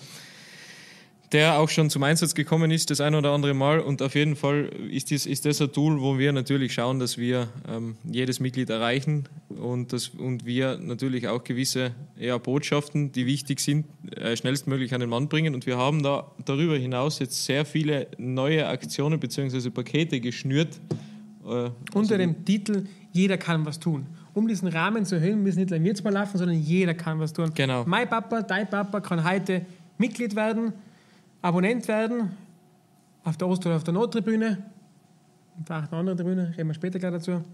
der 1.35 1.59
auch 1.59 1.69
schon 1.69 1.91
zum 1.91 2.05
Einsatz 2.05 2.35
gekommen 2.35 2.71
ist, 2.71 2.91
das 2.91 3.01
ein 3.01 3.15
oder 3.17 3.33
andere 3.33 3.55
Mal. 3.55 3.81
Und 3.81 4.01
auf 4.03 4.15
jeden 4.15 4.37
Fall 4.37 4.71
ist 4.89 5.11
das, 5.11 5.27
ist 5.27 5.45
das 5.45 5.61
ein 5.61 5.73
Tool, 5.73 6.01
wo 6.01 6.17
wir 6.17 6.33
natürlich 6.33 6.73
schauen, 6.73 7.01
dass 7.01 7.19
wir 7.19 7.49
ähm, 7.69 7.97
jedes 8.05 8.39
Mitglied 8.39 8.71
erreichen 8.71 9.25
und, 9.49 9.93
das, 9.93 10.09
und 10.09 10.47
wir 10.47 10.79
natürlich 10.79 11.27
auch 11.27 11.43
gewisse 11.43 11.91
ja, 12.17 12.39
Botschaften, 12.39 13.11
die 13.11 13.27
wichtig 13.27 13.59
sind, 13.59 13.87
äh, 14.17 14.37
schnellstmöglich 14.37 14.95
an 14.95 15.01
den 15.01 15.11
Mann 15.11 15.29
bringen. 15.29 15.57
Und 15.57 15.67
wir 15.67 15.77
haben 15.77 16.05
da 16.05 16.31
darüber 16.45 16.77
hinaus 16.77 17.19
jetzt 17.19 17.45
sehr 17.45 17.65
viele 17.65 18.07
neue 18.17 18.69
Aktionen 18.69 19.19
bzw. 19.19 19.71
Pakete 19.71 20.21
geschnürt. 20.21 20.81
Äh, 21.45 21.49
also 21.49 21.75
Unter 21.95 22.17
dem 22.17 22.45
Titel 22.45 22.87
Jeder 23.13 23.39
kann 23.39 23.67
was 23.67 23.81
tun 23.81 24.07
um 24.35 24.49
diesen 24.49 24.67
Rahmen 24.67 25.05
zu 25.05 25.15
erhöhen, 25.15 25.45
müssen 25.45 25.61
nicht 25.61 25.71
nur 25.71 25.81
wir 25.81 25.95
zwei 25.95 26.11
laufen, 26.11 26.39
sondern 26.39 26.59
jeder 26.59 26.93
kann 26.93 27.21
was 27.21 27.33
tun. 27.33 27.53
Genau. 27.55 27.85
Mein 27.87 28.09
Papa, 28.09 28.43
dein 28.43 28.69
Papa 28.69 29.01
kann 29.01 29.23
heute 29.25 29.65
Mitglied 29.97 30.35
werden 30.35 30.73
Abonnent 31.45 31.87
werden 31.89 32.31
auf 33.23 33.37
der 33.37 33.47
Ost- 33.47 33.67
oder 33.67 33.77
auf 33.77 33.85
der 33.85 33.93
Nordtribüne, 33.93 34.63
vielleicht 35.67 35.93
eine 35.93 36.01
andere 36.01 36.17
Tribüne, 36.17 36.55
reden 36.57 36.69
wir 36.69 36.75
später 36.75 36.99
gleich 36.99 37.13
dazu. 37.13 37.45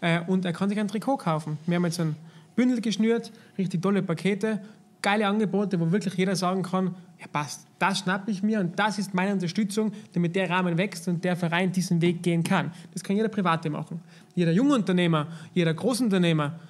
Äh, 0.00 0.20
und 0.28 0.44
er 0.44 0.52
kann 0.52 0.68
sich 0.68 0.78
ein 0.78 0.86
Trikot 0.86 1.16
kaufen. 1.16 1.58
Wir 1.66 1.74
haben 1.74 1.84
jetzt 1.86 1.98
ein 1.98 2.14
Bündel 2.54 2.80
geschnürt, 2.80 3.32
richtig 3.58 3.82
tolle 3.82 4.04
Pakete, 4.04 4.60
geile 5.02 5.26
Angebote, 5.26 5.80
wo 5.80 5.90
wirklich 5.90 6.14
jeder 6.14 6.36
sagen 6.36 6.62
kann, 6.62 6.94
ja 7.18 7.26
passt, 7.26 7.66
das 7.80 7.98
schnappe 7.98 8.30
ich 8.30 8.44
mir 8.44 8.60
und 8.60 8.78
das 8.78 8.96
ist 9.00 9.12
meine 9.12 9.32
Unterstützung, 9.32 9.90
damit 10.12 10.36
der 10.36 10.48
Rahmen 10.48 10.78
wächst 10.78 11.08
und 11.08 11.24
der 11.24 11.34
Verein 11.34 11.72
diesen 11.72 12.00
Weg 12.00 12.22
gehen 12.22 12.44
kann. 12.44 12.70
Das 12.92 13.02
kann 13.02 13.16
jeder 13.16 13.28
Private 13.28 13.68
machen. 13.70 14.00
Jeder 14.36 14.52
Jungunternehmer, 14.52 15.26
jeder 15.52 15.74
Großunternehmer, 15.74 16.60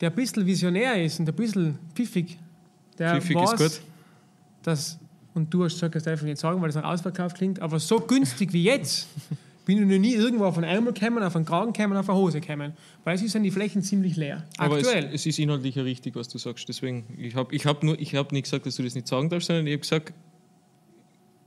der 0.00 0.10
ein 0.10 0.16
bisschen 0.16 0.44
visionär 0.44 1.04
ist 1.04 1.20
und 1.20 1.28
ein 1.28 1.36
bisschen 1.36 1.78
pfiffig, 1.94 2.36
der 2.98 3.20
pfiffig 3.20 3.36
weiß, 3.36 3.80
dass 4.64 4.98
und 5.40 5.54
du 5.54 5.64
hast 5.64 5.74
gesagt, 5.74 5.94
das 5.94 6.02
darf 6.02 6.20
ich 6.20 6.26
nicht 6.26 6.38
sagen, 6.38 6.60
weil 6.60 6.68
das 6.68 6.76
nach 6.76 6.90
Ausverkauf 6.90 7.34
klingt, 7.34 7.60
aber 7.60 7.78
so 7.78 7.98
günstig 7.98 8.52
wie 8.52 8.64
jetzt 8.64 9.08
bin 9.64 9.78
ich 9.78 9.88
noch 9.88 9.98
nie 9.98 10.14
irgendwo 10.14 10.44
auf 10.44 10.56
einen 10.56 10.68
Ärmel 10.68 10.92
gekommen, 10.92 11.22
auf 11.22 11.34
einen 11.34 11.44
Kragen 11.44 11.72
gekommen, 11.72 11.96
auf 11.96 12.08
eine 12.08 12.18
Hose 12.18 12.40
gekommen. 12.40 12.74
Weil 13.04 13.14
es 13.14 13.32
sind 13.32 13.42
die 13.42 13.50
Flächen 13.50 13.82
ziemlich 13.82 14.16
leer. 14.16 14.44
Aber 14.58 14.76
Aktuell. 14.76 15.06
Es, 15.06 15.22
es 15.22 15.26
ist 15.26 15.38
inhaltlich 15.38 15.76
ja 15.76 15.82
richtig, 15.82 16.14
was 16.16 16.28
du 16.28 16.38
sagst. 16.38 16.68
Deswegen, 16.68 17.04
ich 17.18 17.34
habe 17.34 17.54
ich 17.54 17.66
hab 17.66 17.82
ich 17.84 18.14
hab 18.14 18.32
nicht 18.32 18.44
gesagt, 18.44 18.66
dass 18.66 18.76
du 18.76 18.82
das 18.82 18.94
nicht 18.94 19.08
sagen 19.08 19.28
darfst, 19.28 19.46
sondern 19.46 19.66
ich 19.66 19.72
habe 19.72 19.80
gesagt, 19.80 20.12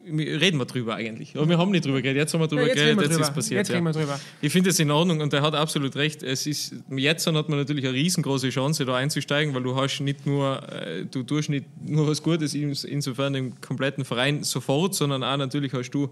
reden 0.05 0.57
wir 0.57 0.65
drüber 0.65 0.95
eigentlich. 0.95 1.35
Aber 1.35 1.47
wir 1.47 1.57
haben 1.57 1.71
nicht 1.71 1.85
drüber 1.85 2.01
geredet, 2.01 2.21
jetzt 2.21 2.33
haben 2.33 2.41
wir 2.41 2.47
drüber 2.47 2.67
ja, 2.67 2.73
geredet, 2.73 3.01
jetzt 3.01 3.11
drüber. 3.11 3.21
ist 3.21 3.33
passiert. 3.33 3.59
Jetzt 3.59 3.71
reden 3.71 3.83
wir 3.83 3.91
drüber. 3.91 4.19
Ich 4.41 4.51
finde 4.51 4.69
es 4.69 4.79
in 4.79 4.91
Ordnung 4.91 5.21
und 5.21 5.33
er 5.33 5.41
hat 5.41 5.55
absolut 5.55 5.95
recht. 5.95 6.23
Es 6.23 6.45
ist, 6.45 6.75
jetzt 6.89 7.25
hat 7.27 7.49
man 7.49 7.59
natürlich 7.59 7.85
eine 7.85 7.93
riesengroße 7.93 8.49
Chance, 8.49 8.85
da 8.85 8.95
einzusteigen, 8.95 9.53
weil 9.53 9.63
du 9.63 9.75
hast 9.75 9.99
nicht 10.01 10.25
nur, 10.25 10.61
äh, 10.71 11.05
du 11.05 11.23
tust 11.23 11.49
nicht 11.49 11.65
nur 11.85 12.07
was 12.07 12.21
Gutes 12.21 12.53
insofern 12.53 13.35
im 13.35 13.61
kompletten 13.61 14.05
Verein 14.05 14.43
sofort, 14.43 14.95
sondern 14.95 15.23
auch 15.23 15.37
natürlich 15.37 15.73
hast 15.73 15.91
du 15.91 16.09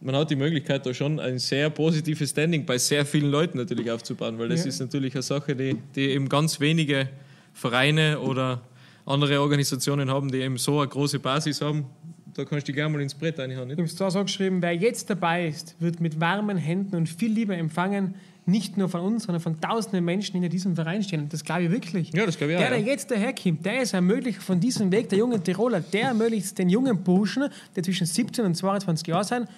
man 0.00 0.16
hat 0.16 0.30
die 0.30 0.36
Möglichkeit, 0.36 0.84
da 0.84 0.92
schon 0.92 1.18
ein 1.18 1.38
sehr 1.38 1.70
positives 1.70 2.30
Standing 2.30 2.66
bei 2.66 2.76
sehr 2.76 3.06
vielen 3.06 3.30
Leuten 3.30 3.56
natürlich 3.56 3.90
aufzubauen, 3.90 4.38
weil 4.38 4.50
das 4.50 4.60
ja. 4.60 4.68
ist 4.68 4.80
natürlich 4.80 5.14
eine 5.14 5.22
Sache, 5.22 5.56
die, 5.56 5.78
die 5.94 6.10
eben 6.10 6.28
ganz 6.28 6.60
wenige 6.60 7.08
Vereine 7.54 8.20
oder 8.20 8.60
andere 9.06 9.40
Organisationen 9.40 10.10
haben, 10.10 10.30
die 10.30 10.38
eben 10.38 10.58
so 10.58 10.80
eine 10.80 10.88
große 10.88 11.20
Basis 11.20 11.60
haben, 11.60 11.86
da 12.34 12.44
kannst 12.44 12.68
du 12.68 12.72
gerne 12.72 12.92
mal 12.92 13.02
ins 13.02 13.14
Brett 13.14 13.38
reinhauen. 13.38 13.68
Du 13.70 13.82
hast 13.82 14.00
da 14.00 14.10
so 14.10 14.22
geschrieben, 14.22 14.60
wer 14.60 14.74
jetzt 14.74 15.08
dabei 15.08 15.48
ist, 15.48 15.76
wird 15.80 16.00
mit 16.00 16.20
warmen 16.20 16.56
Händen 16.56 16.96
und 16.96 17.08
viel 17.08 17.32
Liebe 17.32 17.54
empfangen, 17.54 18.14
nicht 18.46 18.76
nur 18.76 18.88
von 18.88 19.00
uns, 19.00 19.24
sondern 19.24 19.40
von 19.40 19.60
tausenden 19.60 20.04
Menschen, 20.04 20.38
die 20.38 20.44
in 20.44 20.50
diesem 20.50 20.74
Verein 20.74 21.02
stehen. 21.02 21.28
Das 21.30 21.44
glaube 21.44 21.64
ich 21.64 21.70
wirklich. 21.70 22.12
Ja, 22.12 22.26
das 22.26 22.36
glaube 22.36 22.52
ich 22.52 22.58
auch. 22.58 22.62
Der, 22.62 22.70
der 22.70 22.80
ja. 22.80 22.86
jetzt 22.86 23.10
daherkommt, 23.10 23.64
der 23.64 23.82
ist 23.82 23.94
ermöglicht 23.94 24.42
von 24.42 24.60
diesem 24.60 24.92
Weg 24.92 25.08
der 25.08 25.18
jungen 25.18 25.42
Tiroler, 25.42 25.80
der 25.80 26.08
ermöglicht 26.08 26.58
den 26.58 26.68
jungen 26.68 27.02
Burschen, 27.02 27.48
die 27.74 27.82
zwischen 27.82 28.06
17 28.06 28.44
und 28.44 28.54
22 28.54 29.06
Jahren 29.06 29.24
sind, 29.24 29.48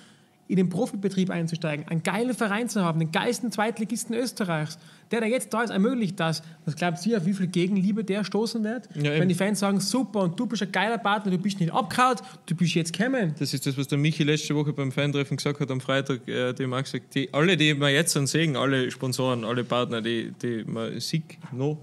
in 0.49 0.57
den 0.57 0.69
Profibetrieb 0.69 1.31
einzusteigen, 1.31 1.89
einen 1.89 2.03
geilen 2.03 2.35
Verein 2.35 2.69
zu 2.69 2.83
haben, 2.83 3.01
den 3.01 3.11
geilsten 3.11 3.51
Zweitligisten 3.51 4.15
Österreichs, 4.15 4.79
der, 5.11 5.21
der 5.21 5.29
jetzt 5.29 5.53
da 5.53 5.63
ist, 5.63 5.71
ermöglicht 5.71 6.19
das. 6.21 6.43
Was 6.65 6.77
glaubt 6.77 7.05
ihr, 7.07 7.19
auf 7.19 7.27
wie 7.27 7.33
viel 7.33 7.47
Gegenliebe 7.49 8.05
der 8.05 8.25
stoßen 8.25 8.63
wird? 8.63 8.89
Ja, 8.95 9.03
Wenn 9.05 9.15
eben. 9.23 9.29
die 9.29 9.35
Fans 9.35 9.61
sagen, 9.61 9.81
super, 9.81 10.21
und 10.21 10.39
du 10.39 10.47
bist 10.47 10.63
ein 10.63 10.71
geiler 10.73 10.99
Partner, 10.99 11.33
du 11.33 11.39
bist 11.39 11.59
nicht 11.61 11.73
abgehauen, 11.73 12.17
du 12.47 12.55
bist 12.55 12.75
jetzt 12.75 12.93
gekommen. 12.97 13.35
Das 13.39 13.53
ist 13.55 13.67
das, 13.67 13.77
was 13.77 13.89
der 13.89 13.99
Michi 13.99 14.23
letzte 14.23 14.55
Woche 14.55 14.73
beim 14.73 14.93
Fantreffen 14.93 15.37
gesagt 15.37 15.61
hat 15.61 15.71
am 15.71 15.81
Freitag. 15.81 16.27
Äh, 16.29 16.53
dem 16.53 16.73
auch 16.73 16.83
gesagt, 16.83 17.15
die, 17.15 17.33
alle, 17.35 17.57
die 17.57 17.75
wir 17.75 17.91
jetzt 17.91 18.15
dann 18.15 18.27
sehen, 18.27 18.57
alle 18.57 18.91
Sponsoren, 18.91 19.45
alle 19.45 19.65
Partner, 19.65 20.01
die, 20.01 20.33
die 20.43 20.65
man 20.65 20.99
sieht, 21.01 21.39
no, 21.53 21.79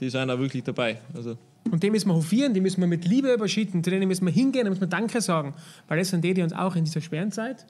die 0.00 0.10
sind 0.10 0.30
auch 0.30 0.38
wirklich 0.38 0.62
dabei. 0.62 0.98
Also, 1.14 1.36
Und 1.70 1.82
dem 1.82 1.92
müssen 1.92 2.08
wir 2.08 2.14
hofieren, 2.14 2.52
die 2.52 2.60
müssen 2.60 2.80
wir 2.80 2.88
mit 2.88 3.06
Liebe 3.06 3.32
überschütten, 3.32 3.82
zu 3.82 3.90
denen 3.90 4.08
müssen 4.08 4.26
wir 4.26 4.32
hingehen, 4.32 4.64
da 4.64 4.70
müssen 4.70 4.82
wir 4.82 4.88
Danke 4.88 5.20
sagen. 5.20 5.54
Weil 5.88 5.98
das 5.98 6.08
sind 6.10 6.22
die, 6.24 6.34
die 6.34 6.42
uns 6.42 6.52
auch 6.52 6.76
in 6.76 6.84
dieser 6.84 7.00
schweren 7.00 7.32
Zeit, 7.32 7.66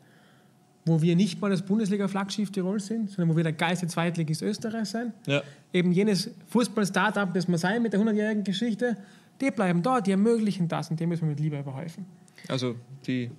wo 0.84 1.00
wir 1.00 1.16
nicht 1.16 1.40
mal 1.40 1.50
das 1.50 1.62
Bundesliga-Flaggschiff 1.62 2.50
Tirol 2.50 2.78
sind, 2.78 3.10
sondern 3.10 3.32
wo 3.32 3.36
wir 3.36 3.44
der 3.44 3.52
geilste 3.52 3.86
Zweitligist 3.86 4.42
Österreich 4.42 4.88
sein, 4.88 5.12
ja, 5.26 5.42
eben 5.72 5.92
jenes 5.92 6.30
Fußball-Startup, 6.48 7.32
das 7.32 7.48
wir 7.48 7.58
sein 7.58 7.82
mit 7.82 7.92
der 7.92 8.00
100-jährigen 8.00 8.44
Geschichte, 8.44 8.96
die 9.40 9.50
bleiben 9.50 9.82
da, 9.82 10.00
die 10.00 10.10
ermöglichen 10.10 10.68
das 10.68 10.90
und 10.90 11.00
dem 11.00 11.08
müssen 11.08 11.22
wir 11.22 11.30
mit 11.30 11.40
Liebe 11.40 11.58
überhelfen. 11.58 12.04
also 12.48 12.74
die, 13.06 13.30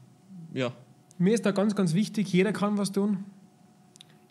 ja, 0.53 0.71
Mir 1.17 1.33
ist 1.33 1.45
da 1.45 1.51
ganz, 1.51 1.75
ganz 1.75 1.93
wichtig, 1.93 2.31
jeder 2.33 2.51
kann 2.51 2.77
was 2.77 2.91
tun. 2.91 3.23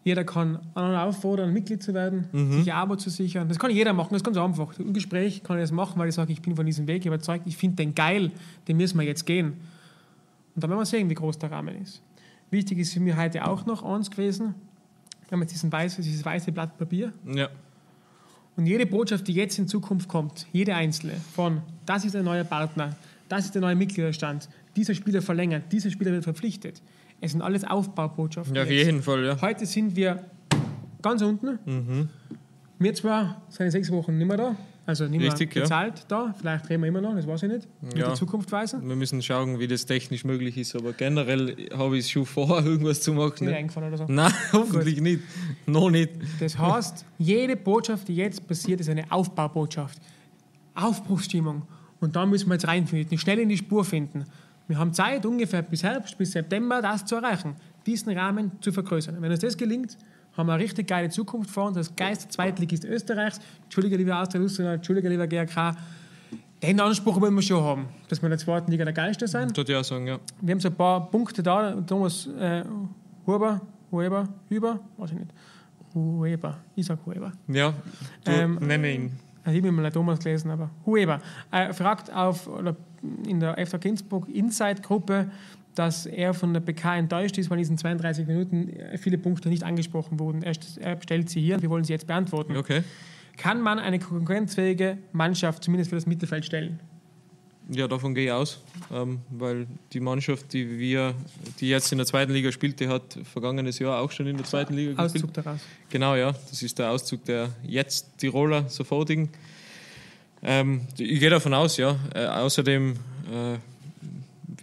Jeder 0.02 0.22
kann 0.24 0.58
anderen 0.74 0.98
auffordern, 0.98 1.50
Mitglied 1.54 1.82
zu 1.82 1.94
werden, 1.94 2.26
sich 2.52 2.70
ein 2.70 2.76
Abo 2.76 2.96
zu 2.96 3.08
sichern. 3.08 3.48
Das 3.48 3.58
kann 3.58 3.70
jeder 3.70 3.94
machen, 3.94 4.10
das 4.10 4.18
ist 4.18 4.24
ganz 4.24 4.36
einfach. 4.36 4.78
Im 4.78 4.92
Gespräch 4.92 5.42
kann 5.42 5.56
ich 5.56 5.62
das 5.62 5.72
machen, 5.72 5.98
weil 5.98 6.10
ich 6.10 6.14
sage, 6.14 6.30
ich 6.30 6.42
bin 6.42 6.54
von 6.54 6.66
diesem 6.66 6.86
Weg 6.86 7.06
überzeugt, 7.06 7.46
ich 7.46 7.56
finde 7.56 7.76
den 7.76 7.94
geil, 7.94 8.30
den 8.68 8.76
müssen 8.76 8.98
wir 8.98 9.06
jetzt 9.06 9.24
gehen. 9.24 9.54
Und 10.54 10.62
dann 10.62 10.68
werden 10.68 10.80
wir 10.80 10.84
sehen, 10.84 11.08
wie 11.08 11.14
groß 11.14 11.38
der 11.38 11.50
Rahmen 11.50 11.80
ist. 11.80 12.02
Wichtig 12.50 12.78
ist 12.78 12.92
für 12.92 13.00
mich 13.00 13.16
heute 13.16 13.46
auch 13.46 13.66
noch 13.66 13.82
eins 13.82 14.10
gewesen, 14.10 14.54
wir 15.28 15.32
haben 15.32 15.40
jetzt 15.42 15.52
diesen 15.52 15.72
weiß, 15.72 15.96
dieses 15.96 16.24
weiße 16.24 16.52
Blatt 16.52 16.76
Papier 16.78 17.12
ja, 17.24 17.48
und 18.56 18.66
jede 18.66 18.86
Botschaft, 18.86 19.26
die 19.26 19.32
jetzt 19.32 19.58
in 19.58 19.66
Zukunft 19.66 20.08
kommt, 20.08 20.46
jede 20.52 20.74
einzelne, 20.74 21.14
von 21.34 21.62
das 21.86 22.04
ist 22.04 22.14
ein 22.14 22.24
neuer 22.24 22.44
Partner, 22.44 22.96
das 23.28 23.46
ist 23.46 23.54
der 23.54 23.62
neue 23.62 23.74
Mitgliederstand, 23.74 24.48
dieser 24.76 24.94
Spieler 24.94 25.22
verlängert, 25.22 25.72
dieser 25.72 25.90
Spieler 25.90 26.12
wird 26.12 26.24
verpflichtet. 26.24 26.82
Es 27.20 27.32
sind 27.32 27.42
alles 27.42 27.64
Aufbaubotschaften. 27.64 28.54
ja, 28.54 28.62
auf 28.62 28.70
jeden 28.70 29.02
Fall, 29.02 29.24
ja. 29.24 29.40
Heute 29.40 29.66
sind 29.66 29.96
wir 29.96 30.24
ganz 31.00 31.22
unten. 31.22 31.58
Mhm. 31.64 32.08
Wir 32.78 32.94
zwar 32.94 33.42
sind 33.48 33.66
in 33.66 33.72
sechs 33.72 33.90
Wochen 33.90 34.18
nicht 34.18 34.26
mehr 34.26 34.36
da, 34.36 34.56
also 34.86 35.06
nicht 35.06 35.22
Richtig, 35.22 35.54
ja. 35.54 35.62
bezahlt 35.62 36.04
da, 36.08 36.34
vielleicht 36.38 36.68
reden 36.68 36.82
wir 36.82 36.88
immer 36.88 37.00
noch, 37.00 37.14
das 37.14 37.26
weiß 37.26 37.44
ich 37.44 37.48
nicht, 37.50 37.68
Ja. 37.96 38.06
der 38.08 38.14
Zukunft 38.14 38.52
weisen. 38.52 38.86
Wir 38.86 38.96
müssen 38.96 39.22
schauen, 39.22 39.58
wie 39.58 39.66
das 39.66 39.86
technisch 39.86 40.24
möglich 40.24 40.58
ist, 40.58 40.76
aber 40.76 40.92
generell 40.92 41.56
habe 41.74 41.96
ich 41.96 42.04
es 42.04 42.10
schon 42.10 42.26
vor, 42.26 42.62
irgendwas 42.64 43.00
zu 43.00 43.12
machen. 43.14 43.46
Dir 43.46 43.50
Ne? 43.52 43.56
eingefallen 43.56 43.88
oder 43.88 43.98
so. 43.98 44.04
Nein, 44.12 44.32
hoffentlich 44.52 45.00
nicht. 45.00 45.20
Noch 45.66 45.90
nicht. 45.90 46.10
Das 46.40 46.58
heißt, 46.58 47.04
jede 47.18 47.56
Botschaft, 47.56 48.08
die 48.08 48.16
jetzt 48.16 48.46
passiert, 48.46 48.80
ist 48.80 48.88
eine 48.90 49.10
Aufbaubotschaft. 49.10 49.98
Aufbruchsstimmung. 50.74 51.62
Und 52.00 52.16
da 52.16 52.26
müssen 52.26 52.48
wir 52.48 52.54
jetzt 52.54 52.66
reinfinden, 52.68 53.16
schnell 53.18 53.38
in 53.38 53.48
die 53.48 53.56
Spur 53.56 53.84
finden. 53.84 54.24
Wir 54.66 54.78
haben 54.78 54.92
Zeit, 54.92 55.24
ungefähr 55.26 55.62
bis 55.62 55.82
Herbst, 55.82 56.16
bis 56.18 56.32
September, 56.32 56.80
das 56.82 57.04
zu 57.04 57.16
erreichen, 57.16 57.54
diesen 57.86 58.12
Rahmen 58.16 58.52
zu 58.60 58.72
vergrößern. 58.72 59.16
Wenn 59.20 59.30
uns 59.30 59.40
das 59.40 59.56
gelingt, 59.56 59.96
haben 60.36 60.46
wir 60.46 60.54
eine 60.54 60.62
richtig 60.62 60.88
geile 60.88 61.08
Zukunft 61.08 61.50
vor 61.50 61.66
uns, 61.66 61.76
das 61.76 61.94
Geist 61.94 62.32
Zweitligist 62.32 62.84
Österreichs. 62.84 63.40
Entschuldige, 63.64 63.96
lieber 63.96 64.20
Austria 64.20 64.40
Lustenau, 64.40 64.70
Entschuldige, 64.72 65.08
lieber 65.08 65.26
GRK. 65.26 65.76
Den 66.62 66.80
Anspruch 66.80 67.20
wollen 67.20 67.34
wir 67.34 67.42
schon 67.42 67.62
haben, 67.62 67.88
dass 68.08 68.22
wir 68.22 68.26
in 68.26 68.30
der 68.30 68.38
zweiten 68.38 68.70
Liga 68.70 68.84
der 68.84 68.94
Geilste 68.94 69.28
sein. 69.28 69.52
Tut 69.52 69.68
ja 69.68 69.84
sagen, 69.84 70.06
ja. 70.06 70.18
Wir 70.40 70.52
haben 70.52 70.60
so 70.60 70.68
ein 70.68 70.74
paar 70.74 71.10
Punkte 71.10 71.42
da. 71.42 71.72
Thomas 71.82 72.26
äh, 72.26 72.64
Huber, 73.26 73.60
Huber, 73.92 74.28
Huber, 74.50 74.80
weiß 74.96 75.10
ich 75.12 75.18
nicht. 75.18 75.30
Huber, 75.94 76.56
ich 76.74 76.86
sag 76.86 76.98
Huber. 77.04 77.32
Ja, 77.48 77.74
du 78.24 78.30
Ähm, 78.30 78.58
nenne 78.60 78.92
ihn. 78.94 79.12
Ich 79.46 79.58
habe 79.58 79.72
mal 79.72 79.90
Thomas 79.92 80.20
gelesen, 80.20 80.50
aber 80.50 80.70
Huber 80.86 81.20
äh, 81.50 81.72
fragt 81.74 82.10
auf, 82.10 82.48
oder 82.48 82.74
in 83.26 83.40
der 83.40 83.58
FK 83.66 83.84
Innsbruck 83.84 84.28
Inside-Gruppe, 84.28 85.30
dass 85.74 86.06
er 86.06 86.34
von 86.34 86.52
der 86.52 86.60
PK 86.60 86.96
enttäuscht 86.96 87.36
ist, 87.38 87.50
weil 87.50 87.58
in 87.58 87.62
diesen 87.62 87.78
32 87.78 88.26
Minuten 88.26 88.68
äh, 88.70 88.98
viele 88.98 89.18
Punkte 89.18 89.48
nicht 89.48 89.62
angesprochen 89.64 90.18
wurden. 90.18 90.42
Er, 90.42 90.52
st- 90.54 90.80
er 90.80 91.00
stellt 91.02 91.28
sie 91.30 91.40
hier 91.40 91.56
und 91.56 91.62
wir 91.62 91.70
wollen 91.70 91.84
sie 91.84 91.92
jetzt 91.92 92.06
beantworten. 92.06 92.56
Okay. 92.56 92.82
Kann 93.36 93.60
man 93.60 93.78
eine 93.78 93.98
konkurrenzfähige 93.98 94.98
Mannschaft 95.12 95.64
zumindest 95.64 95.90
für 95.90 95.96
das 95.96 96.06
Mittelfeld 96.06 96.44
stellen? 96.44 96.78
Ja, 97.70 97.88
davon 97.88 98.14
gehe 98.14 98.26
ich 98.26 98.30
aus, 98.30 98.60
ähm, 98.92 99.20
weil 99.30 99.66
die 99.94 100.00
Mannschaft, 100.00 100.52
die 100.52 100.78
wir, 100.78 101.14
die 101.60 101.70
jetzt 101.70 101.90
in 101.92 101.98
der 101.98 102.06
zweiten 102.06 102.30
Liga 102.32 102.52
spielt, 102.52 102.78
die 102.78 102.88
hat 102.88 103.18
vergangenes 103.24 103.78
Jahr 103.78 104.00
auch 104.00 104.10
schon 104.10 104.26
in 104.26 104.36
der 104.36 104.44
zweiten 104.44 104.74
Liga 104.74 104.90
gespielt. 105.02 105.24
Auszug 105.24 105.32
daraus. 105.32 105.60
Genau, 105.88 106.14
ja, 106.14 106.32
das 106.50 106.62
ist 106.62 106.78
der 106.78 106.90
Auszug 106.90 107.24
der 107.24 107.48
jetzt 107.66 108.18
Tiroler 108.18 108.68
sofortigen. 108.68 109.30
Ähm, 110.42 110.82
ich 110.98 111.18
gehe 111.20 111.30
davon 111.30 111.54
aus, 111.54 111.78
ja. 111.78 111.96
Äh, 112.14 112.26
außerdem, 112.26 112.96
äh, 113.32 113.56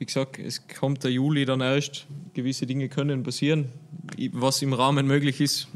wie 0.02 0.06
gesagt, 0.08 0.40
es 0.40 0.68
kommt 0.68 1.04
der 1.04 1.12
Juli 1.12 1.46
dann 1.46 1.62
erst. 1.62 2.08
Gewisse 2.34 2.66
Dinge 2.66 2.90
können 2.90 3.22
passieren, 3.22 3.70
was 4.32 4.64
im 4.64 4.74
Rahmen 4.74 5.06
möglich 5.06 5.40
ist. 5.40 5.68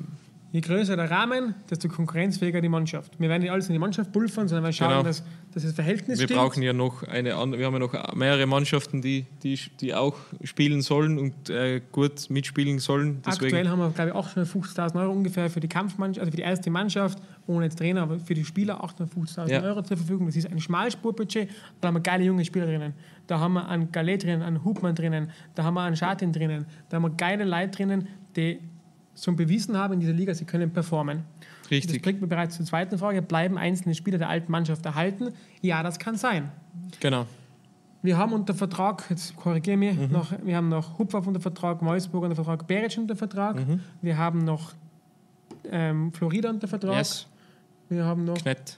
Je 0.55 0.61
größer 0.61 0.95
der 0.95 1.11
Rahmen, 1.11 1.53
desto 1.69 1.89
konkurrenzfähiger 1.89 2.61
die 2.61 2.69
Mannschaft. 2.69 3.19
Wir 3.19 3.27
werden 3.27 3.41
nicht 3.41 3.51
alles 3.51 3.67
in 3.67 3.73
die 3.73 3.79
Mannschaft 3.79 4.13
pulvern, 4.13 4.47
sondern 4.47 4.63
wir 4.63 4.71
schauen, 4.71 4.87
Genau. 4.89 5.03
dass, 5.03 5.21
dass 5.53 5.63
das 5.63 5.73
Verhältnis 5.73 6.17
Wir 6.17 6.27
stimmt. 6.27 6.39
brauchen 6.39 6.63
ja 6.63 6.71
noch 6.71 7.03
eine 7.03 7.31
wir 7.31 7.35
haben 7.65 7.73
ja 7.73 7.79
noch 7.79 8.15
mehrere 8.15 8.45
Mannschaften, 8.45 9.01
die, 9.01 9.25
die, 9.43 9.59
die 9.81 9.93
auch 9.93 10.15
spielen 10.45 10.81
sollen 10.81 11.19
und 11.19 11.49
äh, 11.49 11.81
gut 11.91 12.29
mitspielen 12.29 12.79
sollen. 12.79 13.19
Aktuell 13.25 13.51
Deswegen, 13.51 13.69
haben 13.69 13.79
wir, 13.79 13.89
glaube 13.89 14.11
ich, 14.11 14.15
850.000 14.15 14.95
Euro 15.01 15.11
ungefähr 15.11 15.49
für 15.49 15.59
die 15.59 15.67
Kampfmannschaft, 15.67 16.21
also 16.21 16.31
für 16.31 16.37
die 16.37 16.43
erste 16.43 16.69
Mannschaft, 16.71 17.21
ohne 17.47 17.65
jetzt 17.65 17.77
Trainer, 17.77 18.03
aber 18.03 18.19
für 18.21 18.33
die 18.33 18.45
Spieler 18.45 18.81
850.000 18.81 19.49
Ja. 19.49 19.61
Euro 19.61 19.81
zur 19.81 19.97
Verfügung. 19.97 20.27
Das 20.27 20.37
ist 20.37 20.49
ein 20.49 20.61
Schmalspurbudget. 20.61 21.49
Da 21.81 21.89
haben 21.89 21.95
wir 21.95 21.99
geile 21.99 22.23
junge 22.23 22.45
Spieler 22.45 22.67
drinnen. 22.67 22.93
Da 23.27 23.39
haben 23.41 23.55
wir 23.55 23.67
einen 23.67 23.91
Galet 23.91 24.23
drinnen, 24.23 24.41
einen 24.41 24.63
Hubmann 24.63 24.95
drinnen, 24.95 25.31
da 25.53 25.65
haben 25.65 25.73
wir 25.73 25.81
einen 25.81 25.97
Schatin 25.97 26.31
drinnen, 26.31 26.65
da 26.87 26.95
haben 26.95 27.03
wir 27.03 27.09
geile 27.09 27.43
Leute 27.43 27.71
drinnen, 27.71 28.07
die 28.37 28.59
schon 29.15 29.35
bewiesen 29.35 29.77
haben 29.77 29.93
in 29.95 29.99
dieser 29.99 30.13
Liga, 30.13 30.33
sie 30.33 30.45
können 30.45 30.71
performen. 30.71 31.23
Das 31.63 31.71
richtig, 31.71 32.01
bringt 32.01 32.21
mir 32.21 32.27
bereits 32.27 32.57
zur 32.57 32.65
zweiten 32.65 32.97
Frage. 32.97 33.21
Bleiben 33.21 33.57
einzelne 33.57 33.95
Spieler 33.95 34.17
der 34.17 34.29
alten 34.29 34.51
Mannschaft 34.51 34.85
erhalten? 34.85 35.29
Ja, 35.61 35.83
das 35.83 35.99
kann 35.99 36.15
sein. 36.17 36.51
genau. 36.99 37.25
Wir 38.01 38.17
haben 38.19 38.33
unter 38.33 38.53
Vertrag, 38.53 39.03
jetzt 39.09 39.35
korrigiere 39.35 39.77
mich, 39.77 39.97
Mhm. 39.97 40.11
noch, 40.11 40.31
wir 40.43 40.55
haben 40.55 40.69
noch 40.69 40.99
Hupfaff 40.99 41.25
unter 41.25 41.39
Vertrag, 41.39 41.83
Wolfsburg 41.83 42.23
unter 42.23 42.35
Vertrag, 42.35 42.67
Beric 42.67 42.95
unter 42.99 43.15
Vertrag. 43.15 43.55
Mhm. 43.67 43.79
Wir 44.03 44.15
haben 44.19 44.43
noch 44.45 44.73
ähm, 45.71 46.13
Florida 46.13 46.51
unter 46.51 46.67
Vertrag. 46.67 46.97
Yes, 46.97 47.25
Wir 47.89 48.05
haben 48.05 48.23
noch, 48.25 48.37
Knett 48.37 48.77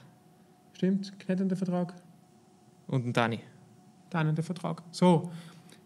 stimmt, 0.72 1.18
Knett 1.18 1.42
unter 1.42 1.56
Vertrag, 1.56 1.92
und 2.86 3.06
ein 3.06 3.12
Dani. 3.12 3.40
dann 4.08 4.28
unter 4.28 4.42
Vertrag. 4.42 4.82
So, 4.92 5.30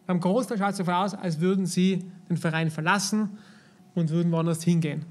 beim 0.06 0.20
Großteil 0.20 0.58
schaut 0.58 0.70
es 0.70 0.76
davon 0.76 0.94
aus, 0.94 1.12
als 1.14 1.40
würden 1.40 1.66
sie 1.66 2.04
den 2.28 2.36
Verein 2.36 2.70
verlassen 2.70 3.30
und 3.94 4.10
würden 4.10 4.32
woanders 4.32 4.62
hingehen. 4.62 5.04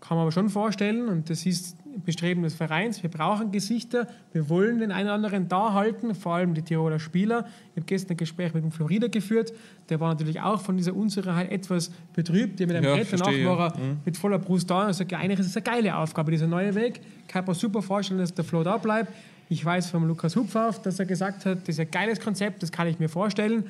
Kann 0.00 0.16
man 0.16 0.22
aber 0.22 0.32
schon 0.32 0.48
vorstellen, 0.48 1.08
und 1.08 1.28
das 1.28 1.44
ist 1.44 1.76
Bestreben 2.04 2.42
des 2.42 2.54
Vereins, 2.54 3.02
wir 3.02 3.10
brauchen 3.10 3.52
Gesichter, 3.52 4.06
wir 4.32 4.48
wollen 4.48 4.78
den 4.78 4.92
einen 4.92 5.06
oder 5.06 5.14
anderen 5.14 5.48
da 5.48 5.72
halten, 5.72 6.14
vor 6.14 6.34
allem 6.34 6.54
die 6.54 6.62
Tiroler 6.62 6.98
Spieler. 6.98 7.46
Ich 7.72 7.76
habe 7.76 7.86
gestern 7.86 8.12
ein 8.12 8.16
Gespräch 8.16 8.54
mit 8.54 8.62
dem 8.62 8.70
Florida 8.70 9.08
geführt, 9.08 9.52
der 9.88 10.00
war 10.00 10.08
natürlich 10.08 10.40
auch 10.40 10.60
von 10.60 10.76
dieser 10.76 10.94
Unsicherheit 10.94 11.50
etwas 11.50 11.90
betrübt. 12.14 12.60
Haben 12.60 12.68
mit 12.68 12.76
einem 12.76 12.84
Ja, 12.86 12.94
Brett 12.94 13.12
danach 13.12 13.44
war 13.44 13.74
er 13.74 13.96
mit 14.04 14.16
voller 14.16 14.38
Brust 14.38 14.70
da 14.70 14.86
und 14.86 14.94
sagt, 14.94 15.12
ja, 15.12 15.18
eigentlich 15.18 15.40
ist 15.40 15.46
es 15.46 15.56
eine 15.56 15.64
geile 15.64 15.96
Aufgabe, 15.96 16.30
dieser 16.30 16.46
neue 16.46 16.74
Weg. 16.74 17.00
Kann 17.28 17.44
man 17.44 17.54
super 17.54 17.82
vorstellen, 17.82 18.20
dass 18.20 18.32
der 18.32 18.44
Flo 18.44 18.62
da 18.62 18.76
bleibt. 18.78 19.12
Ich 19.48 19.64
weiß 19.64 19.90
von 19.90 20.06
Lukas 20.06 20.36
Hupfauf, 20.36 20.80
dass 20.80 20.98
er 20.98 21.06
gesagt 21.06 21.44
hat, 21.44 21.62
das 21.62 21.70
ist 21.70 21.80
ein 21.80 21.90
geiles 21.90 22.20
Konzept, 22.20 22.62
das 22.62 22.70
kann 22.70 22.86
ich 22.86 22.98
mir 22.98 23.08
vorstellen. 23.08 23.64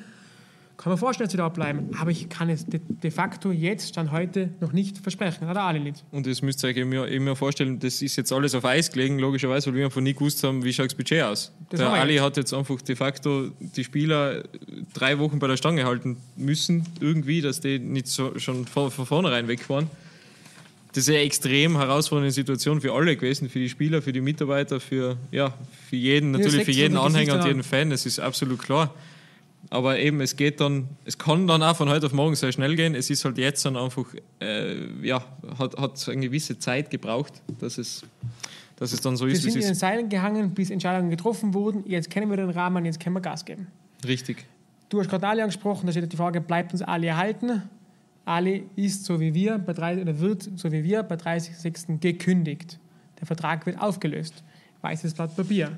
Kann 0.81 0.89
man 0.91 0.97
vorstellen, 0.97 1.27
dass 1.27 1.31
sie 1.31 1.37
da 1.37 1.47
bleiben. 1.49 1.89
Aber 1.99 2.09
ich 2.09 2.27
kann 2.27 2.49
es 2.49 2.65
de, 2.65 2.79
de 3.03 3.11
facto 3.11 3.51
jetzt, 3.51 3.89
Stand 3.89 4.11
heute, 4.11 4.49
noch 4.61 4.73
nicht 4.73 4.97
versprechen. 4.97 5.45
Hat 5.47 5.55
er 5.55 5.63
alle 5.63 5.79
nicht. 5.79 6.03
Und 6.11 6.25
das 6.25 6.41
müsst 6.41 6.63
ihr 6.63 6.69
euch 6.69 6.77
eben, 6.77 6.91
ja- 6.91 7.05
eben 7.05 7.27
ja 7.27 7.35
vorstellen, 7.35 7.77
das 7.79 8.01
ist 8.01 8.15
jetzt 8.15 8.33
alles 8.33 8.55
auf 8.55 8.65
Eis 8.65 8.91
gelegen, 8.91 9.19
logischerweise, 9.19 9.67
weil 9.69 9.75
wir 9.77 9.85
einfach 9.85 10.01
nie 10.01 10.13
gewusst 10.13 10.43
haben, 10.43 10.63
wie 10.63 10.73
schaut 10.73 10.87
das 10.87 10.95
Budget 10.95 11.21
aus. 11.21 11.51
Das 11.69 11.79
der 11.81 11.89
Ali 11.91 12.15
hat 12.17 12.35
jetzt 12.37 12.51
einfach 12.53 12.81
de 12.81 12.95
facto 12.95 13.49
die 13.59 13.83
Spieler 13.83 14.43
drei 14.93 15.19
Wochen 15.19 15.37
bei 15.37 15.47
der 15.47 15.55
Stange 15.57 15.85
halten 15.85 16.17
müssen, 16.35 16.83
irgendwie, 16.99 17.41
dass 17.41 17.61
die 17.61 17.77
nicht 17.77 18.07
so, 18.07 18.39
schon 18.39 18.65
von, 18.65 18.89
von 18.89 19.05
vornherein 19.05 19.47
weg 19.47 19.69
waren. 19.69 19.87
Das 20.93 21.03
ist 21.03 21.09
eine 21.09 21.19
extrem 21.19 21.77
herausfordernde 21.77 22.31
Situation 22.31 22.81
für 22.81 22.91
alle 22.93 23.15
gewesen, 23.15 23.49
für 23.49 23.59
die 23.59 23.69
Spieler, 23.69 24.01
für 24.01 24.11
die 24.11 24.19
Mitarbeiter, 24.19 24.79
für, 24.79 25.15
ja, 25.31 25.53
für 25.89 25.95
jeden, 25.95 26.31
natürlich 26.31 26.65
für 26.65 26.71
jeden 26.71 26.97
Anhänger 26.97 27.35
und 27.35 27.45
jeden 27.45 27.63
Fan, 27.63 27.91
das 27.91 28.05
ist 28.05 28.19
absolut 28.19 28.59
klar. 28.61 28.93
Aber 29.71 29.97
eben, 29.99 30.19
es 30.19 30.35
geht 30.35 30.59
dann, 30.59 30.89
es 31.05 31.17
kann 31.17 31.47
dann 31.47 31.63
auch 31.63 31.77
von 31.77 31.87
heute 31.87 32.05
auf 32.05 32.11
morgen 32.11 32.35
sehr 32.35 32.51
schnell 32.51 32.75
gehen. 32.75 32.93
Es 32.93 33.09
ist 33.09 33.23
halt 33.23 33.37
jetzt 33.37 33.63
dann 33.63 33.77
einfach, 33.77 34.03
äh, 34.41 34.75
ja, 35.01 35.23
hat, 35.57 35.77
hat 35.77 36.09
eine 36.09 36.25
gewisse 36.25 36.59
Zeit 36.59 36.89
gebraucht, 36.89 37.41
dass 37.57 37.77
es, 37.77 38.03
dass 38.75 38.91
es 38.91 38.99
dann 38.99 39.15
so 39.15 39.25
Wir 39.25 39.33
ist, 39.33 39.45
wie 39.45 39.49
sind 39.49 39.61
es 39.61 39.67
in 39.67 39.71
den. 39.71 39.75
Seilen 39.75 40.09
gehangen, 40.09 40.53
bis 40.53 40.71
Entscheidungen 40.71 41.09
getroffen 41.09 41.53
wurden. 41.53 41.85
Jetzt 41.87 42.09
kennen 42.09 42.29
wir 42.29 42.35
den 42.35 42.49
Rahmen, 42.49 42.83
jetzt 42.83 42.99
können 42.99 43.15
wir 43.15 43.21
Gas 43.21 43.45
geben. 43.45 43.67
Richtig. 44.05 44.45
Du 44.89 44.99
hast 44.99 45.09
gerade 45.09 45.25
Ali 45.25 45.41
angesprochen, 45.41 45.85
da 45.85 45.93
steht 45.93 46.11
die 46.11 46.17
Frage, 46.17 46.41
bleibt 46.41 46.73
uns 46.73 46.81
Ali 46.81 47.07
erhalten? 47.07 47.63
Ali 48.25 48.65
ist 48.75 49.05
so 49.05 49.21
wie 49.21 49.33
wir 49.33 49.57
bei 49.57 49.71
drei, 49.71 50.01
oder 50.01 50.19
wird 50.19 50.49
so 50.57 50.69
wie 50.73 50.83
wir 50.83 51.01
bei 51.03 51.15
30.06. 51.15 51.97
gekündigt. 51.99 52.77
Der 53.21 53.25
Vertrag 53.25 53.65
wird 53.65 53.79
aufgelöst. 53.79 54.43
Weißes 54.81 55.13
Blatt 55.13 55.33
Papier. 55.33 55.77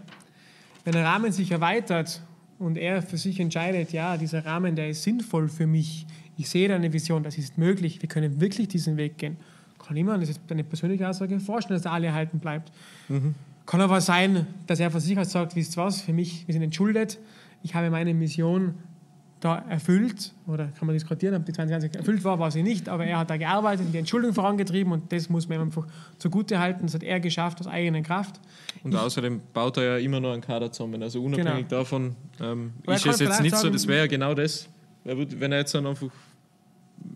Wenn 0.83 0.93
der 0.93 1.05
Rahmen 1.05 1.31
sich 1.31 1.51
erweitert 1.51 2.23
und 2.59 2.77
er 2.77 3.01
für 3.01 3.17
sich 3.17 3.39
entscheidet, 3.39 3.91
ja, 3.91 4.17
dieser 4.17 4.45
Rahmen, 4.45 4.75
der 4.75 4.89
ist 4.89 5.03
sinnvoll 5.03 5.49
für 5.49 5.67
mich, 5.67 6.05
ich 6.37 6.49
sehe 6.49 6.67
da 6.67 6.75
eine 6.75 6.91
Vision, 6.93 7.23
das 7.23 7.37
ist 7.37 7.57
möglich, 7.57 8.01
wir 8.01 8.09
können 8.09 8.41
wirklich 8.41 8.67
diesen 8.67 8.97
Weg 8.97 9.17
gehen, 9.17 9.37
kann 9.79 9.97
immer, 9.97 10.17
das 10.17 10.29
ist 10.29 10.39
eine 10.49 10.63
persönliche 10.63 11.07
Aussage, 11.07 11.39
vorstellen, 11.39 11.75
dass 11.75 11.83
der 11.83 11.91
Ali 11.91 12.07
erhalten 12.07 12.39
bleibt. 12.39 12.71
Mhm. 13.09 13.35
Kann 13.65 13.81
aber 13.81 14.01
sein, 14.01 14.47
dass 14.67 14.79
er 14.79 14.91
von 14.91 14.99
sich 14.99 15.17
aus 15.17 15.31
sagt, 15.31 15.55
wisst 15.55 15.77
ihr 15.77 15.83
was, 15.83 16.01
für 16.01 16.13
mich, 16.13 16.47
wir 16.47 16.53
sind 16.53 16.63
entschuldet, 16.63 17.19
ich 17.63 17.75
habe 17.75 17.89
meine 17.89 18.13
Mission 18.13 18.75
da 19.43 19.57
erfüllt, 19.69 20.31
oder 20.47 20.67
kann 20.77 20.85
man 20.87 20.93
diskutieren, 20.95 21.35
ob 21.35 21.45
die 21.45 21.51
2020 21.51 21.95
erfüllt 21.99 22.23
war, 22.23 22.39
war 22.39 22.49
sie 22.51 22.63
nicht, 22.63 22.87
aber 22.87 23.05
er 23.05 23.19
hat 23.19 23.29
da 23.29 23.35
gearbeitet, 23.37 23.87
die 23.91 23.97
Entschuldung 23.97 24.33
vorangetrieben 24.33 24.93
und 24.93 25.11
das 25.11 25.29
muss 25.29 25.49
man 25.49 25.57
ihm 25.59 25.63
einfach 25.63 25.85
zugute 26.17 26.59
halten, 26.59 26.83
das 26.85 26.93
hat 26.93 27.03
er 27.03 27.19
geschafft 27.19 27.59
aus 27.59 27.67
eigener 27.67 28.01
Kraft. 28.01 28.39
Und 28.83 28.95
außerdem 28.95 29.41
baut 29.53 29.77
er 29.77 29.83
ja 29.83 29.97
immer 29.97 30.19
noch 30.21 30.31
einen 30.31 30.41
Kader 30.41 30.71
zusammen. 30.71 31.03
Also 31.03 31.21
unabhängig 31.21 31.67
Genau. 31.67 31.81
davon 31.81 32.15
ähm, 32.39 32.71
ist 32.87 33.05
es 33.05 33.19
jetzt 33.19 33.41
nicht 33.41 33.55
so, 33.55 33.63
sagen- 33.63 33.73
das 33.73 33.85
wäre 33.87 33.99
ja 33.99 34.07
genau 34.07 34.33
das. 34.33 34.69
Er 35.03 35.17
wird, 35.17 35.37
wenn 35.39 35.51
er 35.51 35.59
jetzt 35.59 35.75
dann 35.75 35.85
einfach, 35.87 36.07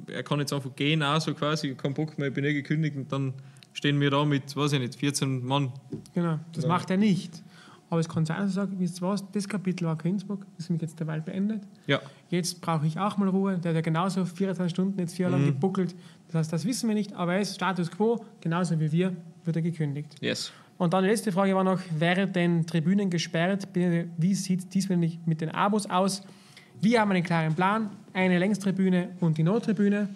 er 0.08 0.24
kann 0.24 0.40
jetzt 0.40 0.52
einfach 0.54 0.76
gehen, 0.76 1.02
auch 1.04 1.22
so 1.22 1.34
quasi, 1.34 1.74
kein 1.76 1.94
Bock 1.94 2.18
mehr, 2.18 2.28
ich 2.28 2.34
bin 2.34 2.44
eh 2.44 2.54
gekündigt 2.54 2.96
und 2.98 3.12
dann 3.12 3.34
stehen 3.74 4.00
wir 4.02 4.10
da 4.12 4.26
mit, 4.26 4.56
weiß 4.56 4.74
ich 4.74 4.80
nicht, 4.80 4.96
14 4.96 5.46
Mann. 5.46 5.72
Genau, 6.14 6.40
das 6.54 6.64
Ja. 6.64 6.70
macht 6.70 6.90
er 6.92 6.98
nicht. 6.98 7.42
Aber 7.90 8.00
es 8.02 8.10
kann 8.10 8.26
sein, 8.26 8.38
dass 8.38 8.52
er 8.52 8.66
sagt, 8.66 8.80
wisst 8.80 9.02
ihr 9.02 9.08
was, 9.08 9.24
das 9.32 9.48
Kapitel 9.48 9.86
war 9.86 9.96
das 9.96 10.26
ist 10.58 10.70
mich 10.70 10.82
jetzt 10.82 11.00
derweil 11.00 11.22
beendet. 11.22 11.62
Ja, 11.86 12.02
Jetzt 12.30 12.60
brauche 12.60 12.86
ich 12.86 13.00
auch 13.00 13.18
mal 13.18 13.30
Ruhe. 13.30 13.58
Der 13.58 13.70
hat 13.70 13.76
ja 13.76 13.82
genauso 13.82 14.26
24 14.26 14.70
Stunden 14.70 15.00
jetzt 15.00 15.16
vier 15.16 15.28
Jahre 15.28 15.38
lang 15.38 15.46
gebuckelt. 15.46 15.96
Das 16.28 16.36
heißt, 16.36 16.54
das 16.54 16.66
wissen 16.66 16.90
wir 16.90 16.96
nicht, 16.96 17.14
aber 17.14 17.36
er 17.36 17.42
ist 17.42 17.56
Status 17.56 17.90
quo, 17.90 18.26
genauso 18.42 18.78
wie 18.80 18.92
wir, 18.92 19.16
wird 19.46 19.56
er 19.56 19.62
gekündigt. 19.62 20.16
yes. 20.22 20.52
Und 20.78 20.94
dann 20.94 21.04
die 21.04 21.10
letzte 21.10 21.32
Frage 21.32 21.56
war 21.56 21.64
noch, 21.64 21.80
werden 21.98 22.66
Tribünen 22.68 23.10
gesperrt? 23.10 23.68
Wie 23.74 24.34
sieht 24.36 24.72
diesbezüglich 24.74 25.18
mit 25.26 25.42
den 25.42 25.50
Abos 25.50 25.90
aus? 25.90 26.22
Wir 26.80 27.02
haben 27.02 27.10
einen 27.10 27.24
klaren 27.24 27.56
Plan, 27.56 27.90
eine 28.14 28.38
Längstribüne 28.38 29.10
und 29.20 29.40
die 29.40 29.44
Nordtribüne. 29.44 30.08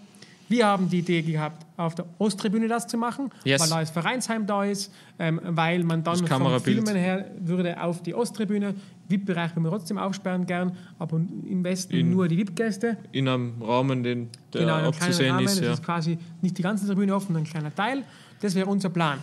Wir 0.49 0.67
haben 0.67 0.87
die 0.87 0.99
Idee 0.99 1.23
gehabt, 1.23 1.65
auf 1.85 1.95
der 1.95 2.05
Osttribüne 2.17 2.67
das 2.67 2.87
zu 2.87 2.97
machen, 2.97 3.29
Yes. 3.43 3.61
weil 3.61 3.69
da 3.69 3.79
das 3.79 3.89
Vereinsheim 3.91 4.45
da 4.47 4.63
ist, 4.63 4.91
ähm, 5.19 5.39
weil 5.43 5.83
man 5.83 6.03
dann 6.03 6.19
Das 6.19 6.29
vom. 6.29 6.59
Filmen 6.61 6.95
her 6.95 7.31
würde 7.39 7.81
auf 7.81 8.01
die 8.03 8.13
Osttribüne, 8.15 8.75
VIP-Bereich 9.09 9.55
will 9.55 9.63
man 9.63 9.71
trotzdem 9.71 9.97
aufsperren 9.97 10.45
gern, 10.45 10.75
aber 10.99 11.17
im 11.17 11.63
Westen 11.63 11.93
In- 11.95 12.11
nur 12.11 12.27
die 12.27 12.37
VIP-Gäste. 12.37 12.97
In 13.11 13.27
einem 13.27 13.61
Rahmen, 13.61 14.03
den, 14.03 14.29
der 14.53 14.61
Genau, 14.61 14.75
abzusehen 14.75 15.31
Rahmen. 15.35 15.45
ist. 15.45 15.57
Das 15.57 15.65
Ja. 15.65 15.73
ist 15.73 15.83
quasi 15.83 16.17
nicht 16.41 16.57
die 16.57 16.61
ganze 16.63 16.85
Tribüne 16.87 17.13
offen, 17.15 17.35
ein 17.35 17.43
kleiner 17.43 17.73
Teil. 17.73 18.03
Das 18.41 18.55
wäre 18.55 18.67
unser 18.67 18.89
Plan. 18.89 19.19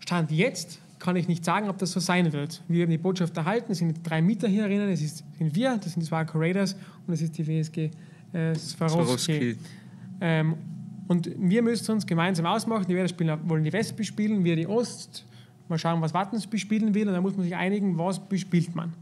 Stand 0.00 0.30
jetzt 0.30 0.80
kann 0.98 1.16
ich 1.16 1.28
nicht 1.28 1.44
sagen, 1.46 1.70
ob 1.70 1.78
das 1.78 1.92
so 1.92 2.00
sein 2.00 2.30
wird. 2.32 2.60
Wir 2.68 2.82
haben 2.82 2.90
die 2.90 2.98
Botschaft 2.98 3.34
erhalten, 3.36 3.72
es 3.72 3.78
sind 3.78 3.98
drei 4.04 4.20
Mieter 4.20 4.48
hier 4.48 4.64
drinnen, 4.66 4.90
es 4.90 5.00
ist, 5.00 5.24
sind 5.38 5.54
wir, 5.54 5.76
das 5.76 5.92
sind 5.92 6.00
die 6.02 6.06
Swarco 6.06 6.38
Raiders 6.38 6.76
und 7.06 7.14
es 7.14 7.22
ist 7.22 7.38
die 7.38 7.46
WSG 7.46 7.90
äh, 8.34 8.54
Swarovski. 8.54 9.54
Swarovski. 9.54 9.56
Ähm, 10.20 10.54
und 11.10 11.28
wir 11.36 11.60
müssen 11.60 11.90
uns 11.90 12.06
gemeinsam 12.06 12.46
ausmachen, 12.46 12.84
die 12.88 12.94
Werder 12.94 13.08
spielen, 13.08 13.36
wollen 13.48 13.64
die 13.64 13.72
West 13.72 13.96
bespielen, 13.96 14.44
wir 14.44 14.54
die 14.54 14.68
Ost. 14.68 15.26
Mal 15.68 15.76
schauen, 15.76 16.00
was 16.00 16.14
Wattens 16.14 16.46
bespielen 16.46 16.94
will 16.94 17.08
und 17.08 17.14
dann 17.14 17.22
muss 17.24 17.34
man 17.34 17.42
sich 17.42 17.56
einigen, 17.56 17.98
was 17.98 18.20
bespielt 18.20 18.76
man. 18.76 18.92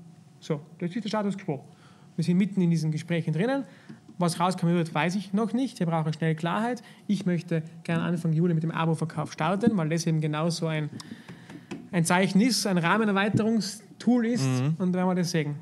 So, 0.40 0.58
das 0.78 0.96
ist 0.96 1.04
der 1.04 1.10
Status 1.10 1.36
quo. 1.36 1.62
Wir 2.16 2.24
sind 2.24 2.38
mitten 2.38 2.62
in 2.62 2.70
diesen 2.70 2.90
Gesprächen 2.92 3.34
drinnen. 3.34 3.64
Was 4.16 4.40
rauskommen 4.40 4.74
wird, 4.74 4.94
weiß 4.94 5.16
ich 5.16 5.34
noch 5.34 5.52
nicht. 5.52 5.80
Wir 5.80 5.86
brauchen 5.86 6.14
schnell 6.14 6.34
Klarheit. 6.34 6.82
Ich 7.08 7.26
möchte 7.26 7.62
gerne 7.84 8.04
Anfang 8.04 8.32
Juli 8.32 8.54
mit 8.54 8.62
dem 8.62 8.70
Abo-Verkauf 8.70 9.30
starten, 9.30 9.76
weil 9.76 9.90
das 9.90 10.06
eben 10.06 10.22
genau 10.22 10.48
so 10.48 10.66
ein, 10.66 10.88
ein 11.92 12.06
Zeichen 12.06 12.40
ist, 12.40 12.66
ein 12.66 12.78
Rahmenerweiterungstool 12.78 14.24
ist 14.24 14.46
und 14.46 14.80
dann 14.80 14.94
werden 14.94 15.08
wir 15.08 15.14
das 15.14 15.30
sehen. 15.30 15.56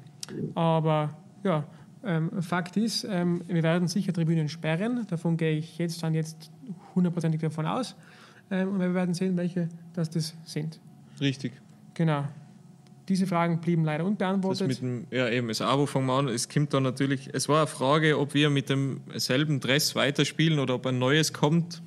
Aber 0.55 1.11
ja, 1.43 1.65
ähm, 2.07 2.43
Fakt 2.43 2.77
ist, 2.77 3.05
ähm, 3.05 3.43
wir 3.47 3.63
werden 3.63 3.89
sicher 3.89 4.13
Tribünen 4.13 4.49
sperren. 4.49 5.07
Davon 5.09 5.37
gehe 5.37 5.57
ich 5.59 5.79
jetzt 5.79 6.03
dann 6.03 6.15
jetzt 6.15 6.51
hundertprozentig 6.95 7.41
davon 7.41 7.67
aus. 7.67 7.95
Ähm, 8.51 8.69
und 8.69 8.81
wir 8.81 8.95
werden 8.95 9.15
sehen, 9.15 9.37
welche 9.37 9.69
das, 9.95 10.11
das 10.11 10.35
sind. 10.45 10.81
Richtig. 11.21 11.53
Genau. 11.95 12.25
Diese 13.09 13.27
Fragen 13.27 13.61
blieben 13.61 13.85
leider 13.85 14.05
Das 14.05 14.11
unbeantwortet. 14.11 14.67
mit 14.69 14.81
dem, 14.81 15.07
ja, 15.11 15.29
eben, 15.29 15.49
das 15.49 15.61
Abo 15.61 15.87
fangen 15.87 16.07
wir 16.07 16.15
an. 16.15 16.29
Es 16.29 16.49
kommt 16.49 16.75
dann 16.75 16.83
natürlich, 16.83 17.31
es 17.33 17.49
war 17.49 17.59
eine 17.59 17.67
Frage, 17.67 18.19
ob 18.19 18.35
wir 18.35 18.51
mit 18.51 18.69
demselben 18.69 19.61
Dress 19.61 19.95
weiterspielen 19.95 20.59
oder 20.59 20.75
ob 20.75 20.87
ein 20.87 20.99
neues 20.99 21.33
kommt. 21.33 21.83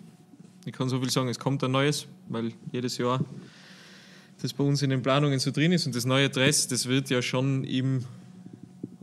Ich 0.65 0.73
kann 0.73 0.87
so 0.87 0.99
viel 0.99 1.09
sagen, 1.09 1.27
es 1.29 1.39
kommt 1.39 1.63
ein 1.63 1.71
neues, 1.71 2.07
weil 2.29 2.53
jedes 2.71 2.97
Jahr 2.97 3.23
das 4.41 4.53
bei 4.53 4.63
uns 4.63 4.81
in 4.81 4.89
den 4.89 5.01
Planungen 5.01 5.39
so 5.39 5.51
drin 5.51 5.73
ist. 5.73 5.85
Und 5.85 5.95
das 5.95 6.05
neue 6.05 6.29
Dress, 6.29 6.67
das 6.67 6.87
wird 6.87 7.09
ja 7.09 7.21
schon 7.21 7.65
im 7.65 8.05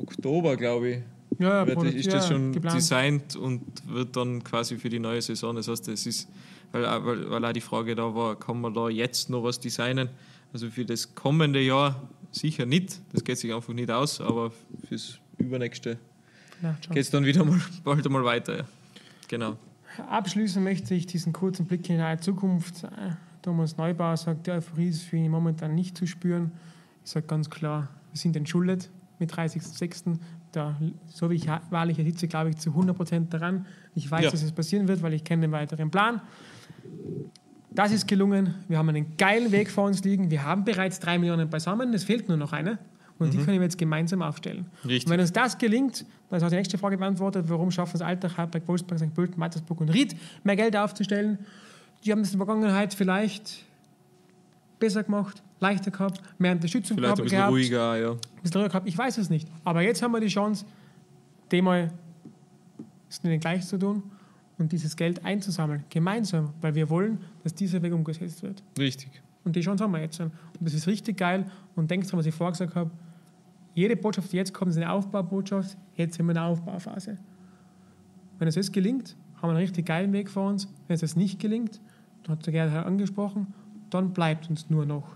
Oktober, 0.06 0.56
glaube 0.56 0.88
ich, 0.88 0.98
ja, 1.38 1.66
wird, 1.66 1.82
ist 1.82 2.12
das 2.12 2.28
schon 2.28 2.52
geplant. 2.52 2.76
designt 2.76 3.36
und 3.36 3.62
wird 3.88 4.16
dann 4.16 4.42
quasi 4.42 4.76
für 4.76 4.88
die 4.88 4.98
neue 4.98 5.20
Saison. 5.20 5.56
Das 5.56 5.68
heißt, 5.68 5.88
es 5.88 6.06
ist, 6.06 6.28
weil, 6.72 6.82
weil, 6.82 7.30
weil 7.30 7.44
auch 7.44 7.52
die 7.52 7.60
Frage 7.60 7.94
da 7.94 8.14
war, 8.14 8.38
kann 8.38 8.60
man 8.60 8.72
da 8.72 8.88
jetzt 8.88 9.28
noch 9.28 9.42
was 9.42 9.60
designen? 9.60 10.08
Also 10.52 10.70
für 10.70 10.84
das 10.84 11.14
kommende 11.14 11.60
Jahr 11.60 12.08
sicher 12.30 12.66
nicht, 12.66 13.00
das 13.12 13.24
geht 13.24 13.38
sich 13.38 13.52
einfach 13.52 13.72
nicht 13.72 13.90
aus, 13.90 14.20
aber 14.20 14.52
fürs 14.88 15.18
übernächste 15.38 15.98
geht 16.88 16.96
es 16.96 17.10
dann 17.10 17.24
wieder 17.24 17.44
mal 17.44 17.60
bald 17.84 18.06
einmal 18.06 18.24
weiter. 18.24 18.58
Ja. 18.58 18.64
Genau. 19.28 19.56
Abschließen 20.08 20.62
möchte 20.62 20.94
ich 20.94 21.06
diesen 21.06 21.32
kurzen 21.32 21.66
Blick 21.66 21.88
in 21.88 21.96
die 21.96 22.00
nahe 22.00 22.18
Zukunft. 22.18 22.84
Äh, 22.84 22.88
Thomas 23.42 23.76
Neubauer 23.76 24.16
sagt, 24.16 24.46
die 24.46 24.50
Euphorie 24.50 24.88
ist 24.88 25.02
für 25.02 25.16
ihn 25.16 25.30
momentan 25.30 25.74
nicht 25.74 25.96
zu 25.96 26.06
spüren. 26.06 26.52
Ich 27.04 27.10
sage 27.10 27.26
ganz 27.26 27.50
klar, 27.50 27.88
wir 28.12 28.18
sind 28.18 28.36
entschuldet 28.36 28.90
mit 29.18 29.32
30.06. 29.32 30.18
Da, 30.52 30.76
so 31.08 31.28
wie 31.30 31.34
ich 31.34 31.48
wahrlich 31.70 31.96
hier 31.96 32.04
sitze, 32.04 32.28
glaube 32.28 32.50
ich 32.50 32.56
zu 32.56 32.70
100% 32.70 33.28
daran. 33.28 33.66
Ich 33.94 34.10
weiß, 34.10 34.24
Ja. 34.24 34.30
dass 34.30 34.42
es 34.42 34.52
passieren 34.52 34.88
wird, 34.88 35.02
weil 35.02 35.12
ich 35.14 35.24
kenne 35.24 35.42
den 35.42 35.52
weiteren 35.52 35.90
Plan. 35.90 36.20
Das 37.70 37.92
ist 37.92 38.08
gelungen. 38.08 38.54
Wir 38.68 38.78
haben 38.78 38.88
einen 38.88 39.16
geilen 39.18 39.52
Weg 39.52 39.70
vor 39.70 39.84
uns 39.84 40.02
liegen. 40.02 40.30
Wir 40.30 40.44
haben 40.44 40.64
bereits 40.64 40.98
drei 40.98 41.18
Millionen 41.18 41.50
beisammen. 41.50 41.92
Es 41.92 42.04
fehlt 42.04 42.28
nur 42.28 42.38
noch 42.38 42.52
eine. 42.52 42.78
Und 43.18 43.32
die 43.32 43.38
können 43.38 43.58
wir 43.58 43.62
jetzt 43.62 43.78
gemeinsam 43.78 44.20
aufstellen. 44.22 44.66
Richtig. 44.84 45.06
Und 45.06 45.12
wenn 45.12 45.20
uns 45.20 45.32
das 45.32 45.56
gelingt, 45.56 46.04
dann 46.28 46.36
ist 46.38 46.42
auch 46.42 46.50
die 46.50 46.56
nächste 46.56 46.76
Frage 46.76 46.98
beantwortet, 46.98 47.46
warum 47.48 47.70
schaffen 47.70 47.96
es 47.96 48.02
Altach, 48.02 48.36
Hartberg, 48.36 48.68
Wolfsburg, 48.68 48.98
St. 48.98 49.14
Pölten, 49.14 49.38
Mattersburg 49.40 49.80
und 49.80 49.88
Ried, 49.88 50.14
mehr 50.44 50.56
Geld 50.56 50.76
aufzustellen. 50.76 51.38
Die 52.04 52.12
haben 52.12 52.20
das 52.20 52.32
in 52.32 52.38
der 52.38 52.46
Vergangenheit 52.46 52.92
vielleicht 52.92 53.64
besser 54.78 55.02
gemacht, 55.02 55.42
leichter 55.60 55.90
gehabt, 55.90 56.20
mehr 56.38 56.52
Unterstützung 56.52 56.96
Vielleicht 56.96 57.20
ein 57.20 57.26
gehabt, 57.26 57.30
bisschen 57.30 57.38
gehabt, 57.38 57.52
ruhiger, 57.52 57.96
ja. 57.98 58.10
ein 58.12 58.18
bisschen 58.42 58.60
ruhiger 58.60 58.68
gehabt. 58.68 58.88
Ich 58.88 58.98
weiß 58.98 59.18
es 59.18 59.30
nicht. 59.30 59.48
Aber 59.64 59.82
jetzt 59.82 60.02
haben 60.02 60.12
wir 60.12 60.20
die 60.20 60.26
Chance, 60.26 60.66
dem 61.50 61.64
mal 61.64 61.92
es 63.08 63.22
nicht 63.22 63.40
gleich 63.40 63.66
zu 63.66 63.78
tun 63.78 64.02
und 64.58 64.72
dieses 64.72 64.96
Geld 64.96 65.24
einzusammeln, 65.24 65.84
gemeinsam, 65.90 66.52
weil 66.60 66.74
wir 66.74 66.90
wollen, 66.90 67.18
dass 67.42 67.54
dieser 67.54 67.80
Weg 67.82 67.92
umgesetzt 67.92 68.42
wird. 68.42 68.62
Richtig. 68.78 69.22
Und 69.44 69.46
Und 69.46 69.54
die 69.54 69.60
Chance 69.60 69.84
haben 69.84 69.92
wir 69.92 70.00
jetzt 70.00 70.16
schon. 70.16 70.26
Und 70.26 70.60
das 70.60 70.74
ist 70.74 70.88
richtig 70.88 71.16
geil. 71.16 71.46
Und 71.76 71.88
denkst 71.88 72.08
dran, 72.08 72.18
was 72.18 72.26
ich 72.26 72.34
vorher 72.34 72.50
gesagt 72.50 72.74
habe, 72.74 72.90
jede 73.74 73.94
Botschaft, 73.94 74.32
die 74.32 74.36
jetzt 74.36 74.52
kommt, 74.52 74.72
ist 74.72 74.76
eine 74.76 74.90
Aufbaubotschaft. 74.90 75.78
Jetzt 75.94 76.16
sind 76.16 76.26
wir 76.26 76.32
in 76.32 76.34
der 76.34 76.44
Aufbauphase. 76.44 77.16
Wenn 78.38 78.48
es 78.48 78.56
jetzt 78.56 78.72
gelingt, 78.72 79.16
haben 79.36 79.44
wir 79.44 79.50
einen 79.50 79.58
richtig 79.58 79.86
geilen 79.86 80.12
Weg 80.12 80.30
vor 80.30 80.48
uns. 80.48 80.66
Wenn 80.88 80.94
es 80.94 81.02
jetzt 81.02 81.16
nicht 81.16 81.38
gelingt, 81.38 81.80
dann 82.24 82.36
hat 82.36 82.44
der 82.44 82.52
Gerhard 82.52 82.86
angesprochen, 82.86 83.54
dann 83.90 84.12
bleibt 84.12 84.50
uns 84.50 84.68
nur 84.68 84.84
noch 84.84 85.15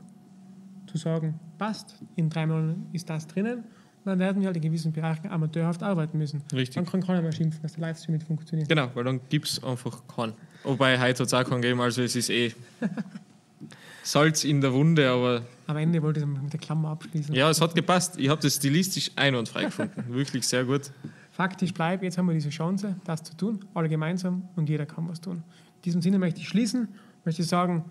zu 0.90 0.98
sagen, 0.98 1.38
passt, 1.58 1.96
in 2.16 2.28
drei 2.30 2.46
Monaten 2.46 2.86
ist 2.92 3.08
das 3.08 3.26
drinnen. 3.26 3.58
Und 3.58 4.06
dann 4.06 4.18
werden 4.18 4.40
wir 4.40 4.46
halt 4.46 4.56
in 4.56 4.62
gewissen 4.62 4.92
Bereichen 4.92 5.28
amateurhaft 5.28 5.82
arbeiten 5.82 6.16
müssen. 6.16 6.42
Richtig. 6.52 6.74
Dann 6.76 6.86
kann 6.86 7.02
keiner 7.02 7.20
mehr 7.20 7.32
schimpfen, 7.32 7.60
dass 7.62 7.72
der 7.74 7.82
Livestream 7.82 8.14
nicht 8.16 8.26
funktioniert. 8.26 8.68
Genau, 8.68 8.88
weil 8.94 9.04
dann 9.04 9.20
gibt 9.28 9.46
es 9.46 9.62
einfach 9.62 10.02
keinen. 10.08 10.32
Wobei 10.64 10.98
heute 10.98 11.22
hat 11.22 11.26
es 11.26 11.34
auch 11.34 11.44
keinen 11.44 11.60
gegeben, 11.60 11.80
also 11.82 12.02
es 12.02 12.16
ist 12.16 12.30
eh 12.30 12.52
Salz 14.02 14.44
in 14.44 14.60
der 14.62 14.72
Wunde, 14.72 15.08
aber 15.10 15.42
Am 15.66 15.76
Ende 15.76 16.02
wollte 16.02 16.20
ich 16.20 16.26
es 16.26 16.42
mit 16.42 16.52
der 16.52 16.60
Klammer 16.60 16.88
abschließen. 16.90 17.34
ja, 17.34 17.50
es 17.50 17.60
hat 17.60 17.74
gepasst. 17.74 18.18
Ich 18.18 18.28
habe 18.30 18.40
das 18.40 18.56
stilistisch 18.56 19.10
einwandfrei 19.16 19.64
gefunden. 19.64 20.04
Wirklich 20.08 20.46
sehr 20.48 20.64
gut. 20.64 20.90
Faktisch 21.32 21.72
bleibt, 21.72 22.02
jetzt 22.02 22.16
haben 22.18 22.26
wir 22.26 22.34
diese 22.34 22.48
Chance, 22.50 22.96
das 23.04 23.22
zu 23.22 23.36
tun, 23.36 23.64
alle 23.74 23.88
gemeinsam 23.88 24.48
und 24.56 24.68
jeder 24.68 24.86
kann 24.86 25.08
was 25.08 25.20
tun. 25.20 25.42
In 25.76 25.82
diesem 25.84 26.02
Sinne 26.02 26.18
möchte 26.18 26.40
ich 26.40 26.48
schließen, 26.48 26.88
möchte 27.24 27.42
ich 27.42 27.48
sagen, 27.48 27.84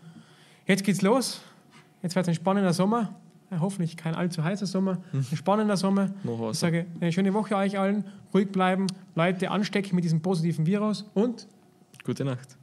jetzt 0.65 0.83
geht's 0.83 1.01
los. 1.01 1.41
Jetzt 2.01 2.15
wird 2.15 2.25
es 2.25 2.29
ein 2.29 2.35
spannender 2.35 2.73
Sommer, 2.73 3.15
äh, 3.51 3.57
hoffentlich 3.59 3.97
kein 3.97 4.15
allzu 4.15 4.43
heißer 4.43 4.65
Sommer, 4.65 4.99
ein 5.13 5.37
spannender 5.37 5.77
Sommer. 5.77 6.11
Noch 6.23 6.39
was. 6.39 6.57
Ich 6.57 6.59
sage 6.59 6.85
eine 6.99 7.11
schöne 7.11 7.33
Woche 7.33 7.55
euch 7.55 7.77
allen, 7.77 8.05
ruhig 8.33 8.51
bleiben, 8.51 8.87
Leute 9.15 9.51
anstecken 9.51 9.95
mit 9.95 10.03
diesem 10.03 10.21
positiven 10.21 10.65
Virus 10.65 11.09
und 11.13 11.47
Gute 12.03 12.25
Nacht. 12.25 12.55